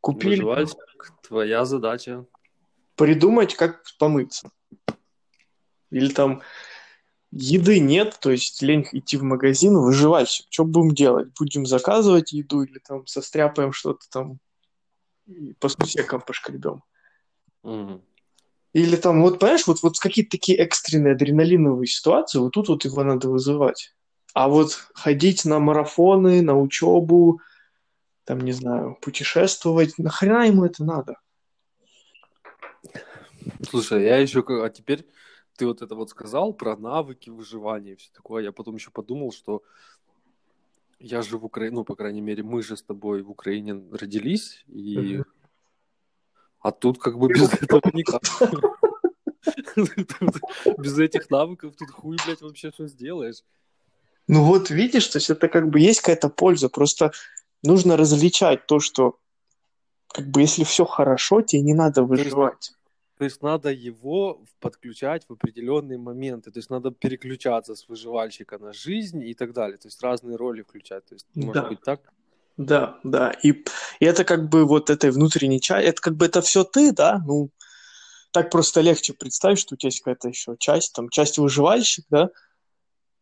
[0.00, 2.24] Купили, Выживальщик, твоя задача.
[2.96, 4.50] придумать, как помыться.
[5.90, 6.42] Или там
[7.32, 10.46] еды нет, то есть лень идти в магазин, выживальщик.
[10.50, 11.28] Что будем делать?
[11.38, 14.38] Будем заказывать еду или там состряпаем что-то там
[15.26, 16.82] и по сусекам пошкребем.
[17.62, 18.02] Мгм.
[18.74, 23.02] Или там, вот понимаешь, вот, вот какие-то такие экстренные адреналиновые ситуации, вот тут вот его
[23.02, 23.94] надо вызывать.
[24.34, 27.40] А вот ходить на марафоны, на учебу,
[28.24, 31.16] там, не знаю, путешествовать, нахрена ему это надо?
[33.68, 34.42] Слушай, я еще...
[34.62, 35.06] А теперь
[35.62, 38.42] ты вот это вот сказал про навыки выживания и все такое.
[38.42, 39.62] Я потом еще подумал, что
[40.98, 44.64] я же в Украине, ну, по крайней мере, мы же с тобой в Украине родились,
[44.66, 45.22] и...
[46.60, 48.22] А тут как бы без этого никак.
[50.78, 53.42] Без этих навыков тут хуй, блядь, вообще что сделаешь?
[54.26, 57.12] Ну вот видишь, то есть это как бы есть какая-то польза, просто
[57.62, 59.18] нужно различать то, что
[60.08, 62.72] как бы если все хорошо, тебе не надо выживать.
[63.22, 66.50] То есть надо его подключать в определенные моменты.
[66.50, 69.78] То есть надо переключаться с выживальщика на жизнь и так далее.
[69.78, 71.04] То есть разные роли включать.
[71.04, 71.68] То есть может Да.
[71.68, 72.00] быть так?
[72.56, 73.30] Да, да.
[73.44, 73.50] И,
[74.00, 77.22] и это как бы вот этой внутренней часть, это как бы это все ты, да,
[77.24, 77.50] ну,
[78.32, 82.28] так просто легче представить, что у тебя есть какая-то еще часть, там, часть выживальщик, да,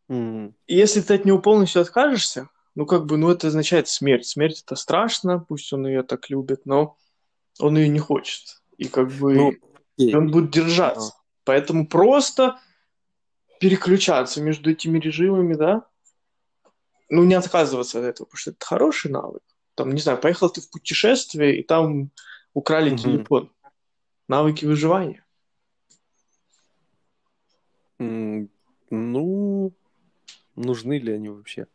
[0.08, 0.54] Мгм.
[0.66, 4.26] и если ты от него полностью откажешься, ну, как бы, ну, это означает смерть.
[4.26, 6.96] Смерть это страшно, пусть он ее так любит, но
[7.58, 8.62] он ее не хочет.
[8.78, 9.52] И как бы Ну,
[10.08, 11.12] и он будет держаться.
[11.44, 12.58] Поэтому просто
[13.58, 15.86] переключаться между этими режимами, да,
[17.08, 19.42] ну, не отказываться от этого, потому что это хороший навык.
[19.74, 22.10] Там, не знаю, поехал ты в путешествие, и там
[22.54, 22.98] украли Мгм.
[22.98, 23.52] телефон.
[24.28, 25.24] Навыки выживания.
[27.98, 28.48] М,
[28.92, 29.72] Ну,
[30.56, 31.68] нужны ли они вообще?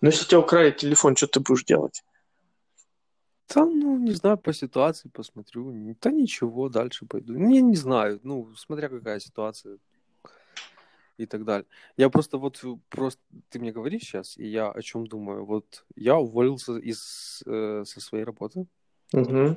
[0.00, 2.02] Но если тебя украли телефон, что ты будешь делать?
[3.52, 5.72] Да, ну, не знаю, по ситуации посмотрю.
[6.00, 7.34] Да ничего, дальше пойду.
[7.34, 9.78] Не, не знаю, ну, смотря какая ситуация
[11.18, 11.66] и так далее.
[11.96, 13.20] Я просто вот, э, просто
[13.50, 15.44] ты мне говоришь сейчас, и я о чем думаю.
[15.44, 18.66] Вот я уволился из, э, со своей работы
[19.12, 19.56] Угу.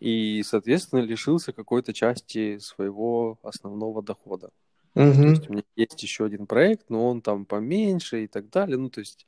[0.00, 4.50] и, соответственно, лишился какой-то части своего основного дохода.
[4.94, 5.22] То Угу.
[5.22, 8.78] есть у меня есть еще один проект, но он там поменьше и так далее.
[8.78, 9.26] Ну, то есть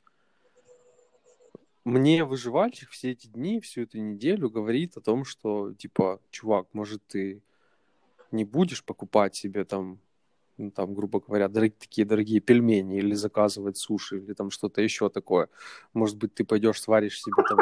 [1.87, 7.01] мне выживальщик все эти дни, всю эту неделю говорит о том, что, типа, чувак, может,
[7.07, 7.41] ты
[8.31, 9.99] не будешь покупать себе там,
[10.57, 15.09] ну, там, грубо говоря, дорог- такие дорогие пельмени или заказывать суши или там что-то еще
[15.09, 15.47] такое.
[15.93, 17.59] Может быть, ты пойдешь сваришь себе там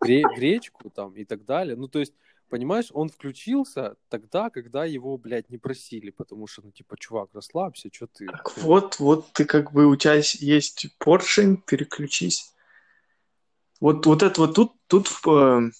[0.00, 1.74] гре- гречку там и так далее.
[1.74, 2.14] Ну, то есть,
[2.48, 7.90] понимаешь, он включился тогда, когда его, блядь, не просили, потому что, ну, типа, чувак, расслабься,
[7.92, 8.26] что ты...
[8.26, 12.52] Так вот, вот ты как бы, у тебя есть поршень, переключись.
[13.80, 15.70] Вот, вот это вот тут, тут э,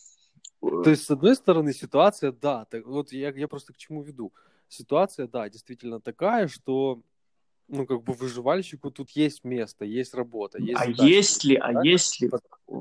[0.61, 4.33] То есть, с одной стороны, ситуация, да, так, вот я, я просто к чему веду.
[4.69, 7.01] Ситуация, да, действительно такая, что,
[7.69, 11.83] ну, как бы выживальщику тут есть место, есть работа, есть а задачи, если, а да?
[11.83, 12.31] если,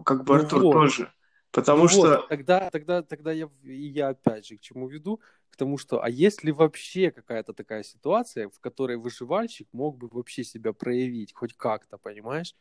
[0.03, 0.73] как бы Ну Артур вот.
[0.73, 1.11] тоже.
[1.51, 5.55] Потому Ну что, вот, тогда, тогда, тогда я, я опять же к чему веду, к
[5.55, 10.43] тому, что, а есть ли вообще какая-то такая ситуация, в которой выживальщик мог бы вообще
[10.43, 12.55] себя проявить, хоть как-то, понимаешь?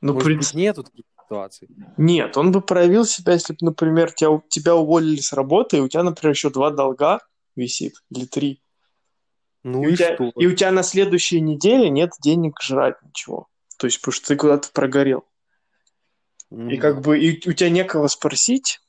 [0.00, 1.68] ну, Может быть, нету таких ситуаций.
[1.96, 5.88] Нет, он бы проявил себя, если бы, например, тебя, тебя уволили с работы, и у
[5.88, 7.20] тебя, например, еще два долга
[7.54, 8.62] висит, или три.
[9.62, 10.32] Ну и, и, у тебя, что?
[10.36, 13.48] и у тебя на следующей неделе нет денег жрать ничего.
[13.78, 15.24] То есть, потому что ты куда-то прогорел.
[16.50, 16.80] И Мгм.
[16.80, 18.80] как бы и у тебя некого спросить,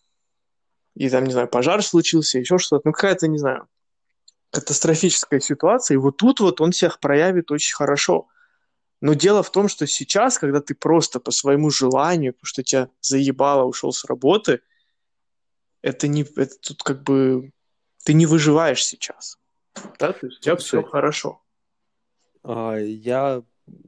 [0.96, 3.68] и там, не знаю, пожар случился, еще что-то, ну какая-то, не знаю,
[4.52, 8.28] катастрофическая ситуация, и вот тут вот он себя проявит очень хорошо.
[9.02, 12.89] Но дело в том, что сейчас, когда ты просто по своему желанию, потому что тебя
[13.02, 14.62] заебало, ушел с работы,
[15.82, 17.52] это не, это тут как бы
[18.04, 19.38] ты не выживаешь сейчас.
[19.97, 21.41] Да, то есть у тебя все хорошо.
[22.43, 23.43] А, Я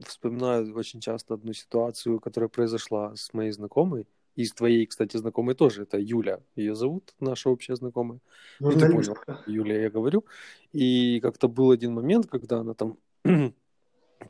[0.06, 4.06] вспоминаю очень часто одну ситуацию, которая произошла с моей знакомой.
[4.34, 8.18] из твоей, кстати, знакомой тоже, это Юля, ее зовут, наша общая знакомая.
[8.60, 10.24] Ну, ты понял, Юля, я говорю.
[10.72, 12.96] И как-то был один момент, когда она там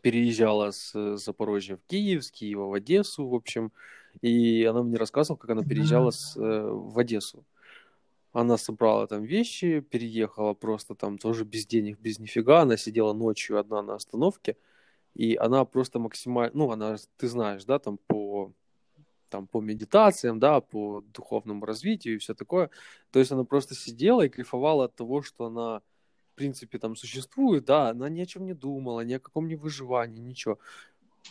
[0.01, 3.73] переезжала с Запорожья в Киев, с Киева в Одессу, в общем,
[4.21, 7.45] и она мне рассказывала, как она переезжала с, э, в Одессу.
[8.33, 12.63] Она собрала там вещи, переехала просто там тоже без денег, без нифига.
[12.63, 14.57] Она сидела ночью одна на остановке,
[15.15, 18.53] и она просто максимально, ну, она, ты знаешь, да, там по
[19.33, 22.69] там по медитациям, да, по духовному развитию и все такое.
[23.11, 25.81] То есть она просто сидела и кайфовала от того, что она,
[26.33, 29.57] в принципе, там существует, да, она ни о чем не думала, ни о каком не
[29.57, 30.59] выживании, ничего.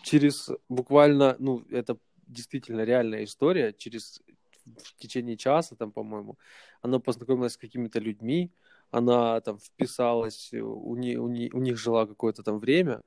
[0.04, 1.98] Через буквально, ну, это
[2.28, 4.22] действительно реальная история, через
[4.66, 6.38] в течение часа, там, по-моему,
[6.82, 8.52] она познакомилась с какими-то людьми,
[8.92, 13.02] она там вписалась, у, не, у, не, у них жила какое-то там время,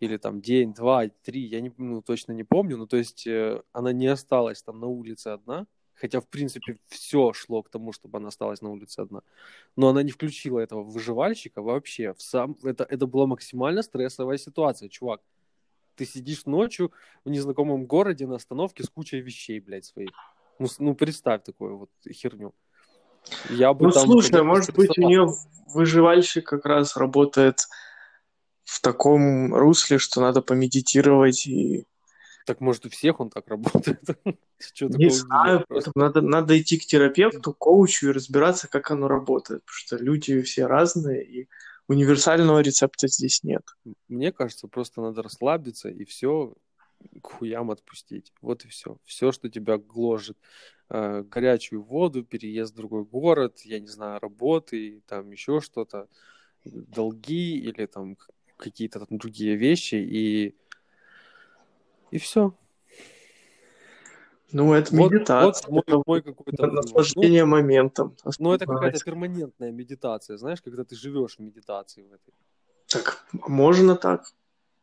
[0.00, 3.62] или там день, два, три, я не, ну, точно не помню, ну, то есть э,
[3.72, 5.66] она не осталась там на улице одна,
[6.00, 9.20] хотя, в принципе, все шло к тому, чтобы она осталась на улице одна,
[9.76, 14.88] но она не включила этого выживальщика вообще, в сам, это, это была максимально стрессовая ситуация,
[14.88, 15.20] чувак,
[15.96, 16.92] ты сидишь ночью
[17.24, 20.10] в незнакомом городе на остановке с кучей вещей, блядь, своих.
[20.58, 22.54] Ну, ну представь такую вот херню.
[23.50, 25.28] Я бы ну, там слушай, может быть, у нее
[25.74, 27.66] выживальщик как раз работает
[28.64, 31.86] в таком русле, что надо помедитировать и...
[32.48, 34.00] Так может у всех он так работает?
[34.80, 40.40] Не знаю, надо идти к терапевту, коучу и разбираться, как оно работает, потому что люди
[40.40, 41.48] все разные, и
[41.88, 43.64] универсального рецепта здесь нет.
[44.08, 46.54] Мне кажется, просто надо расслабиться и все
[47.22, 48.32] к хуям отпустить.
[48.40, 48.96] Вот и все.
[49.04, 50.38] Все, что тебя гложет.
[50.88, 56.08] Э, горячую воду, переезд в другой город, я не знаю, работы, там еще что-то,
[56.64, 58.16] долги или там
[58.56, 60.56] какие-то там другие вещи, и,
[62.10, 62.54] и все.
[64.50, 65.70] Ну, это вот, медитация.
[65.70, 66.66] Вот мой, мой какой-то...
[66.66, 68.16] Наслаждение ну, моментом.
[68.38, 72.32] Ну, это какая-то перманентная медитация, знаешь, когда ты живешь в медитации в этой.
[72.86, 74.32] Так, можно так.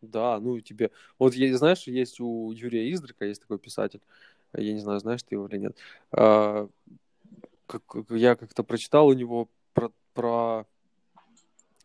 [0.01, 0.91] Да, ну тебе...
[1.17, 4.01] Вот, знаешь, есть у Юрия Издрика, есть такой писатель,
[4.53, 5.77] я не знаю, знаешь ты его или нет.
[6.11, 6.69] А,
[7.65, 10.67] как, я как-то прочитал у него про, про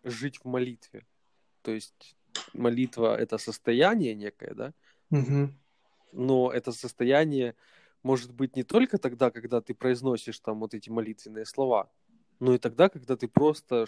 [0.05, 1.07] жить в молитве.
[1.63, 2.17] То есть
[2.53, 4.73] молитва— это состояние некое, да?
[5.11, 5.51] Угу.
[6.13, 7.55] Но это состояние
[8.03, 11.91] может быть не только тогда, когда ты произносишь там вот эти молитвенные слова,
[12.39, 13.87] но и тогда, когда ты просто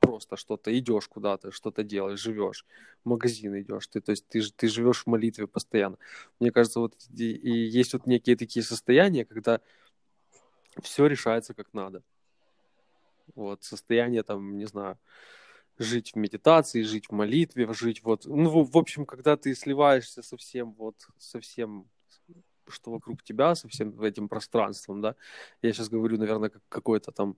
[0.00, 2.66] просто что-то, идешь куда-то, что-то делаешь, живешь,
[3.04, 5.98] в магазин идешь, ты, то есть ты, ты живешь в молитве постоянно.
[6.40, 9.60] Мне кажется, вот и, и есть вот некие такие состояния, когда
[10.82, 12.02] все решается как надо.
[13.36, 14.98] Вот, состояние там, не знаю,
[15.80, 20.36] жить в медитации, жить в молитве, жить вот, ну, в, общем, когда ты сливаешься со
[20.36, 21.86] всем, вот, со всем,
[22.68, 25.16] что вокруг тебя, со всем этим пространством, да,
[25.62, 27.36] я сейчас говорю, наверное, как какой-то там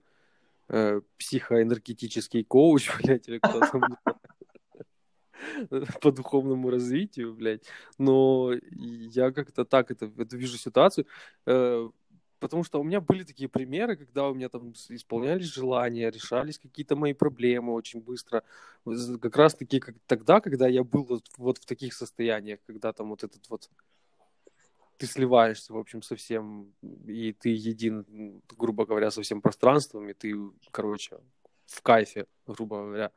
[0.67, 3.97] э, психоэнергетический коуч, блядь, или кто там,
[6.01, 7.63] по духовному развитию, блядь.
[7.97, 11.07] Но я как-то так это, это вижу ситуацию,
[11.45, 11.89] э,
[12.43, 16.95] потому что у меня были такие примеры, когда у меня там исполнялись желания, решались какие-то
[16.95, 18.43] мои проблемы очень быстро.
[19.21, 23.09] Как раз таки как тогда, когда я был вот, вот в таких состояниях, когда там
[23.09, 23.69] вот этот вот
[24.97, 26.73] ты сливаешься, в общем, со всем,
[27.07, 30.35] и ты един, грубо говоря, со всем пространством, и ты,
[30.71, 31.17] короче,
[31.65, 33.11] в кайфе, грубо говоря.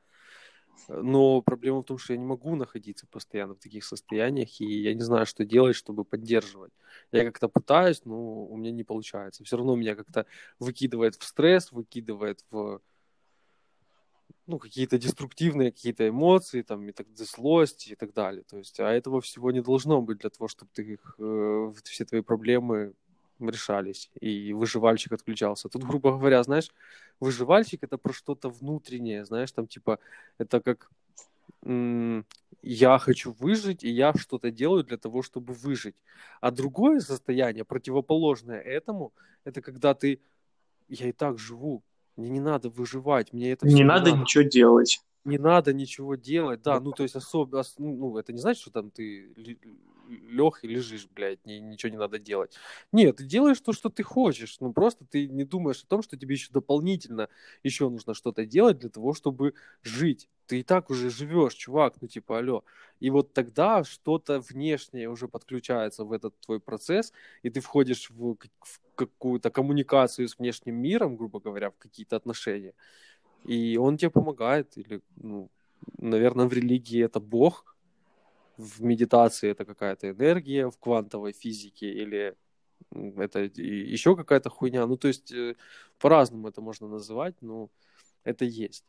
[0.89, 4.95] Но проблема в том, что я не могу находиться постоянно в таких состояниях, и я
[4.95, 6.73] не знаю, что делать, чтобы поддерживать.
[7.13, 9.45] Я как-то пытаюсь, но у меня не получается.
[9.45, 10.27] Все равно меня как-то
[10.59, 12.81] выкидывает в стресс, выкидывает в
[14.47, 18.45] ну, какие-то деструктивные какие-то эмоции, там, и так, злость и так далее.
[18.45, 22.05] То есть, а этого всего не должно быть для того, чтобы ты их, э, все
[22.05, 22.95] твои проблемы
[23.41, 25.69] решались, и выживальщик отключался.
[25.69, 26.71] Тут, грубо говоря, знаешь,
[27.21, 29.99] выживальщик это про что-то внутреннее, знаешь, там типа,
[30.39, 30.91] это как
[32.63, 35.95] я хочу выжить, и я что-то делаю для того, чтобы выжить.
[36.41, 39.13] А другое состояние, противоположное этому,
[39.45, 40.21] это когда ты,
[40.89, 41.83] я и так живу,
[42.17, 45.01] мне не надо выживать, мне это не надо, надо ничего делать.
[45.25, 48.91] Не надо ничего делать, да, ну то есть особо, ну это не значит, что там
[48.91, 49.59] ты
[50.09, 52.57] лег и лежишь, блядь, ни, ничего не надо делать.
[52.93, 56.17] Нет, ты делаешь то, что ты хочешь, ну просто ты не думаешь о том, что
[56.17, 57.29] тебе еще дополнительно
[57.63, 60.29] еще нужно что-то делать для того, чтобы жить.
[60.47, 62.65] Ты и так уже живешь, чувак, ну типа, алло.
[63.01, 68.37] И вот тогда что-то внешнее уже подключается в этот твой процесс, и ты входишь в,
[68.61, 72.75] в какую-то коммуникацию с внешним миром, грубо говоря, в какие-то отношения.
[73.45, 75.51] И он тебе помогает, или, ну,
[75.99, 77.76] наверное, в религии это Бог,
[78.57, 82.37] в медитации это какая-то энергия, в квантовой физике или
[82.93, 84.87] это еще какая-то хуйня.
[84.87, 85.57] Ну, то есть, э,
[85.99, 87.71] по-разному это можно называть, но
[88.25, 88.85] это есть.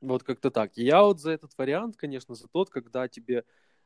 [0.00, 0.76] Вот как-то так.
[0.76, 3.44] Я вот за этот вариант, конечно, за тот, когда тебе,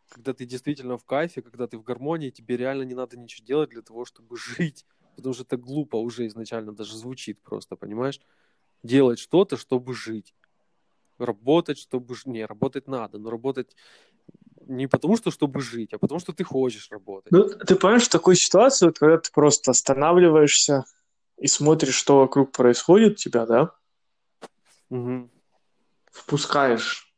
[0.08, 3.70] когда ты действительно в кайфе, когда ты в гармонии, тебе реально не надо ничего делать
[3.70, 4.84] для того, чтобы жить.
[5.16, 8.20] Потому что это глупо уже изначально даже звучит просто, понимаешь?
[8.82, 10.34] Делать что-то, чтобы жить.
[11.18, 12.14] Работать, чтобы...
[12.24, 13.74] Не, работать надо, но работать
[14.68, 17.32] не потому, что чтобы жить, а потому, что ты хочешь работать.
[17.32, 20.84] Ну, ты понимаешь, в такой ситуации, вот, когда ты просто останавливаешься
[21.38, 23.72] и смотришь, что вокруг происходит у тебя, да?
[24.90, 25.30] Угу.
[26.12, 27.14] Впускаешь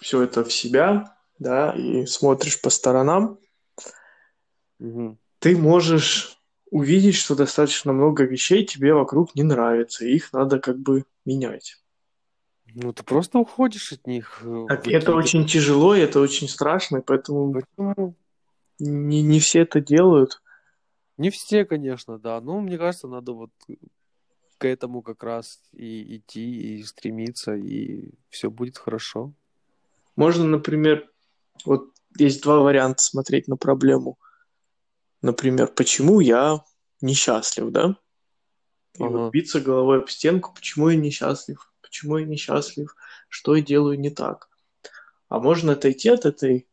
[0.00, 3.38] все это в себя, да, и смотришь по сторонам,
[4.78, 5.18] угу.
[5.38, 6.38] ты можешь
[6.70, 11.76] увидеть, что достаточно много вещей тебе вокруг не нравится, и их надо как бы менять.
[12.74, 14.42] Ну, ты просто уходишь от них.
[14.44, 18.16] Э, так, это очень тяжело, и это очень страшно, поэтому Почему?
[18.80, 20.42] Не, не все это делают.
[21.16, 22.40] Не все, конечно, да.
[22.40, 23.50] Но мне кажется, надо вот
[24.58, 29.32] к этому как раз и идти, и стремиться, и все будет хорошо.
[30.16, 31.08] Можно, например,
[31.64, 34.18] вот есть два варианта смотреть на проблему.
[35.22, 36.64] Например, почему я
[37.00, 37.96] несчастлив, да?
[38.94, 39.10] И ага.
[39.10, 42.96] вот биться головой об стенку, почему я несчастлив почему я несчастлив,
[43.28, 44.48] что я делаю не так.
[45.28, 46.66] А можно отойти от этой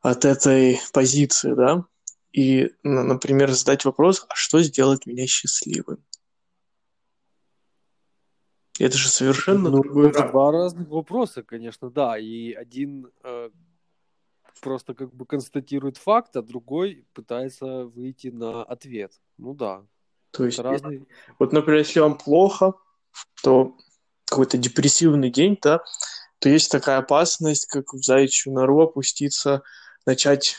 [0.00, 1.84] от этой позиции, да,
[2.32, 6.02] и, например, задать вопрос, а что сделать меня счастливым?
[8.78, 12.18] Это же совершенно ну, другой это два разных вопроса, конечно, да.
[12.18, 13.50] И один э,
[14.62, 19.12] просто как бы констатирует факт, а другой пытается выйти на ответ.
[19.38, 19.84] Ну да.
[20.30, 21.06] То есть, разные...
[21.38, 22.74] вот, например, если вам плохо,
[23.42, 23.76] то
[24.24, 25.82] какой-то депрессивный день, да,
[26.38, 29.62] то есть такая опасность, как в заячью нору опуститься,
[30.04, 30.56] начать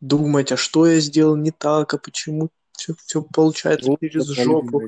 [0.00, 4.82] думать, а что я сделал не так, а почему все, все получается вот через жопу.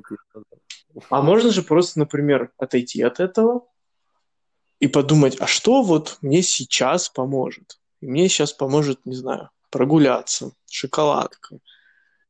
[1.10, 3.66] А можно же просто, например, отойти от этого
[4.78, 7.78] и подумать, а что вот мне сейчас поможет?
[8.00, 11.58] И мне сейчас поможет, не знаю, прогуляться, шоколадка,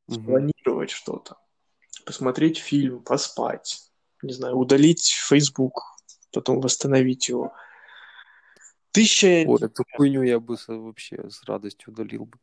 [0.08, 1.36] спланировать mm что-то,
[2.04, 3.91] посмотреть фильм, поспать,
[4.22, 5.82] не знаю, удалить Facebook,
[6.32, 7.52] потом восстановить его.
[8.92, 9.44] Тысяча...
[9.46, 12.38] Ой, эту хуйню я бы вообще с радостью удалил бы.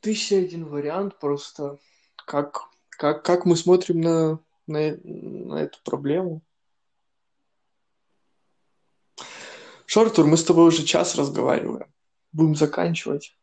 [0.00, 1.78] Тысяча один вариант просто,
[2.16, 6.42] как, как, как мы смотрим на, на, на эту проблему.
[9.84, 11.92] Шортур, мы с тобой уже час разговариваем.
[12.32, 13.36] Будем заканчивать.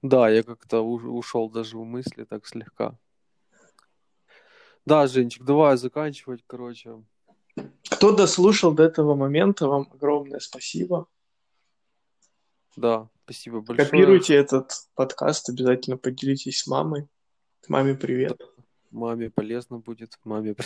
[0.00, 2.96] Да, я как-то ушел даже в мысли так слегка.
[4.86, 7.02] Да, Женчик, давай заканчивать, короче.
[7.90, 11.06] Кто дослушал до этого момента, вам огромное спасибо.
[12.76, 13.86] Да, спасибо большое.
[13.86, 17.08] Копируйте этот подкаст, обязательно поделитесь с мамой.
[17.68, 18.36] Маме привет.
[18.38, 18.46] Да.
[18.90, 20.56] Маме полезно будет, маме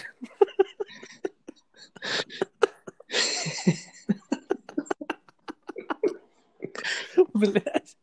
[7.34, 7.96] Блять.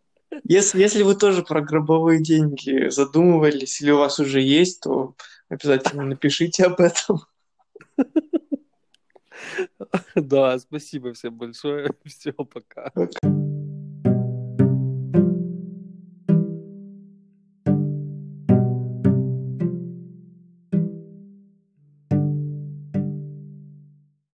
[0.43, 5.15] Если, если вы тоже про гробовые деньги задумывались, или у вас уже есть, то
[5.51, 7.21] Обязательно напишите об этом.
[10.15, 11.89] Да, спасибо всем большое.
[12.05, 12.91] Все, пока.
[12.91, 13.40] пока.